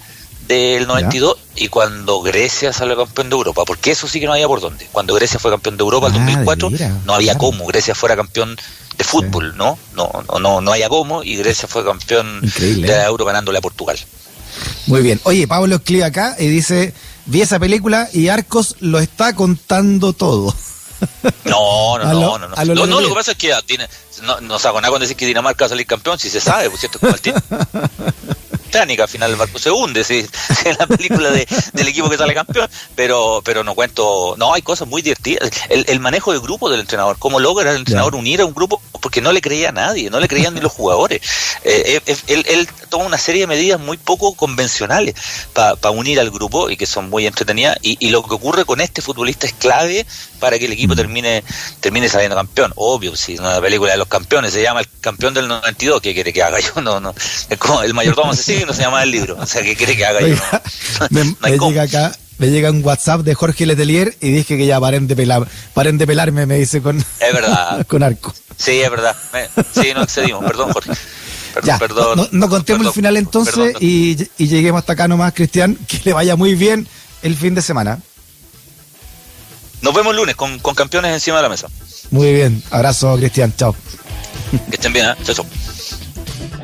del 0.48 0.88
92 0.88 1.38
y 1.58 1.68
cuando 1.70 2.22
Grecia 2.22 2.72
sale 2.72 2.96
campeón 2.96 3.30
de 3.30 3.36
Europa, 3.36 3.64
porque 3.66 3.92
eso 3.92 4.08
sí 4.08 4.20
que 4.20 4.26
no 4.26 4.34
había 4.34 4.48
por 4.48 4.62
dónde. 4.62 4.88
Cuando 4.92 5.16
Grecia 5.16 5.40
fue 5.40 5.52
campeón 5.52 5.78
de 5.78 5.84
Europa 5.84 6.08
en 6.08 6.14
2004, 6.14 6.72
ah, 6.80 6.92
no 7.06 7.14
había 7.14 7.38
cómo 7.38 7.66
Grecia 7.66 7.96
fuera 7.96 8.16
campeón 8.16 8.58
de 8.98 9.04
fútbol, 9.04 9.56
¿no? 9.58 9.78
No, 9.96 10.10
no, 10.28 10.40
no, 10.40 10.62
no 10.62 10.72
haya 10.72 10.90
cómo 10.90 11.24
y 11.24 11.36
Grecia 11.36 11.68
fue 11.68 11.84
campeón 11.84 12.42
de 12.42 12.88
¿eh? 12.88 13.04
Euro 13.06 13.26
ganándole 13.26 13.58
a 13.58 13.62
Portugal. 13.62 13.98
Muy 14.88 15.02
bien. 15.02 15.20
Oye, 15.24 15.48
Pablo 15.48 15.76
escribe 15.76 16.04
acá 16.04 16.36
y 16.40 16.48
dice, 16.48 16.94
vi 17.26 17.42
esa 17.42 17.60
película 17.60 18.10
y 18.14 18.30
Arcos 18.30 18.76
lo 18.80 19.00
está 19.00 19.36
contando 19.36 20.14
todo. 20.14 20.56
No, 21.44 21.98
no, 21.98 22.06
no, 22.14 22.38
no, 22.40 22.48
no. 22.48 22.86
no, 22.86 23.02
lo 23.02 23.10
que 23.10 23.14
pasa 23.14 23.32
es 23.32 23.38
que 23.38 23.54
tiene, 23.66 23.88
no, 24.24 24.40
no 24.42 24.58
nada 24.58 24.90
con 24.90 25.02
decir 25.02 25.16
que 25.16 25.26
Dinamarca 25.26 25.66
va 25.66 25.68
a 25.68 25.70
salir 25.70 25.86
campeón, 25.86 26.18
si 26.18 26.30
se 26.30 26.40
sabe, 26.40 26.70
pues 26.70 26.82
cierto, 26.82 27.00
como 27.00 27.14
el 27.14 27.22
al 28.74 29.08
final 29.08 29.32
el 29.32 29.38
barco 29.38 29.60
se 29.60 29.72
hunde, 29.72 30.04
si, 30.04 30.20
es 30.66 30.78
la 30.78 30.88
película 30.88 31.32
de, 31.32 31.48
del 31.74 31.88
equipo 31.88 32.10
que 32.10 32.18
sale 32.18 32.34
campeón, 32.34 32.70
pero 32.96 33.42
pero 33.44 33.64
no 33.64 33.76
cuento, 33.76 34.36
no, 34.38 34.54
hay 34.54 34.62
cosas 34.62 34.88
muy 34.88 35.02
divertidas. 35.02 35.50
El, 35.70 35.86
el 35.88 36.00
manejo 36.00 36.32
de 36.32 36.40
grupo 36.40 36.70
del 36.70 36.80
entrenador, 36.80 37.18
cómo 37.20 37.40
logra 37.40 37.72
el 37.72 37.78
entrenador 37.78 38.16
unir 38.16 38.42
a 38.42 38.46
un 38.46 38.54
grupo, 38.54 38.82
porque 39.02 39.22
no 39.22 39.32
le 39.32 39.42
creía 39.42 39.70
a 39.70 39.72
nadie, 39.72 40.10
no 40.10 40.20
le 40.20 40.28
creían 40.28 40.54
ni 40.54 40.62
los 40.62 40.72
jugadores. 40.72 41.22
Eh, 41.64 42.02
eh, 42.06 42.18
él, 42.28 42.46
él, 42.48 42.68
toma 42.88 43.06
una 43.06 43.18
serie 43.18 43.42
de 43.42 43.48
medidas 43.48 43.80
muy 43.80 43.98
poco 43.98 44.34
convencionales 44.34 45.16
para 45.54 45.92
unir 45.92 46.20
al 46.20 46.32
grupo 46.32 46.70
y 46.70 46.78
que 46.78 46.86
son 46.86 47.10
muy 47.10 47.28
entretenidas, 47.28 47.78
y, 47.82 47.98
y, 48.06 48.10
lo 48.10 48.24
que 48.24 48.34
ocurre 48.34 48.66
con 48.66 48.82
este 48.82 49.02
futbolista 49.02 49.46
es 49.46 49.54
clave 49.54 50.06
para 50.40 50.58
que 50.60 50.66
el 50.66 50.74
equipo 50.74 50.94
mm. 50.94 50.98
termine 50.98 51.44
termine 51.80 52.10
saliendo 52.10 52.36
campeón. 52.36 52.74
Obvio, 52.76 53.16
si 53.16 53.38
una 53.38 53.60
película 53.62 53.92
de 53.92 53.98
los 53.98 54.08
campeones 54.08 54.54
se 54.54 54.62
llama 54.62 54.82
el 54.82 54.88
campeón 55.02 55.34
del 55.34 55.48
92, 55.48 56.02
¿qué 56.02 56.14
quiere 56.14 56.34
que 56.34 56.44
haga 56.44 56.60
yo? 56.60 56.82
No, 56.82 57.00
no, 57.00 57.14
es 57.50 57.58
como 57.58 57.82
el 57.82 57.94
mayordomo 57.94 58.32
asesino 58.32 58.68
no 58.68 58.74
se 58.74 58.82
llama 58.82 59.04
el 59.04 59.12
libro. 59.12 59.38
O 59.40 59.46
sea, 59.46 59.62
¿qué 59.62 59.76
quiere 59.76 59.96
que 59.96 60.06
haga 60.06 60.22
yo? 60.22 60.36
me, 61.10 61.24
llega 61.52 61.82
acá, 61.84 62.16
me 62.38 62.50
llega 62.50 62.70
un 62.70 62.84
WhatsApp 62.84 63.22
de 63.22 63.34
Jorge 63.34 63.66
Letelier 63.66 64.16
y 64.22 64.32
dije 64.32 64.58
que 64.58 64.66
ya 64.66 64.80
paren 64.80 65.08
de 65.08 65.16
pelar, 65.16 65.48
paren 65.74 65.98
de 65.98 66.08
pelarme, 66.08 66.46
me 66.46 66.58
dice 66.58 66.82
con, 66.82 66.98
es 66.98 67.34
verdad. 67.34 67.86
con 67.88 68.04
arco. 68.04 68.34
Sí, 68.58 68.82
es 68.82 68.90
verdad. 68.90 69.16
sí, 69.74 69.92
no 69.94 70.04
excedimos, 70.04 70.44
perdón, 70.44 70.74
Jorge. 70.74 70.92
Ya, 71.64 71.78
perdón, 71.78 72.28
no, 72.32 72.50
contemos 72.50 72.88
el 72.88 72.94
final 72.94 73.18
entonces 73.18 73.76
y, 73.80 74.18
y 74.38 74.48
lleguemos 74.48 74.80
hasta 74.80 74.94
acá 74.94 75.08
nomás, 75.08 75.34
Cristian. 75.34 75.78
Que 75.88 76.02
le 76.04 76.14
vaya 76.14 76.36
muy 76.36 76.56
bien 76.56 76.88
el 77.22 77.36
fin 77.36 77.56
de 77.56 77.62
semana. 77.62 78.00
Nos 79.82 79.94
vemos 79.94 80.12
el 80.12 80.18
lunes 80.18 80.36
con, 80.36 80.60
con 80.60 80.76
campeones 80.76 81.14
encima 81.14 81.38
de 81.38 81.44
la 81.44 81.50
mesa. 81.50 81.68
Muy 82.12 82.34
bien. 82.34 82.64
Abrazo, 82.72 83.16
Cristian. 83.18 83.54
Chao. 83.56 83.76
Que 84.70 84.76
estén 84.76 84.94
bien, 84.94 85.10
¿eh? 85.10 85.16
Chao, 85.24 85.36
chao. 85.36 85.46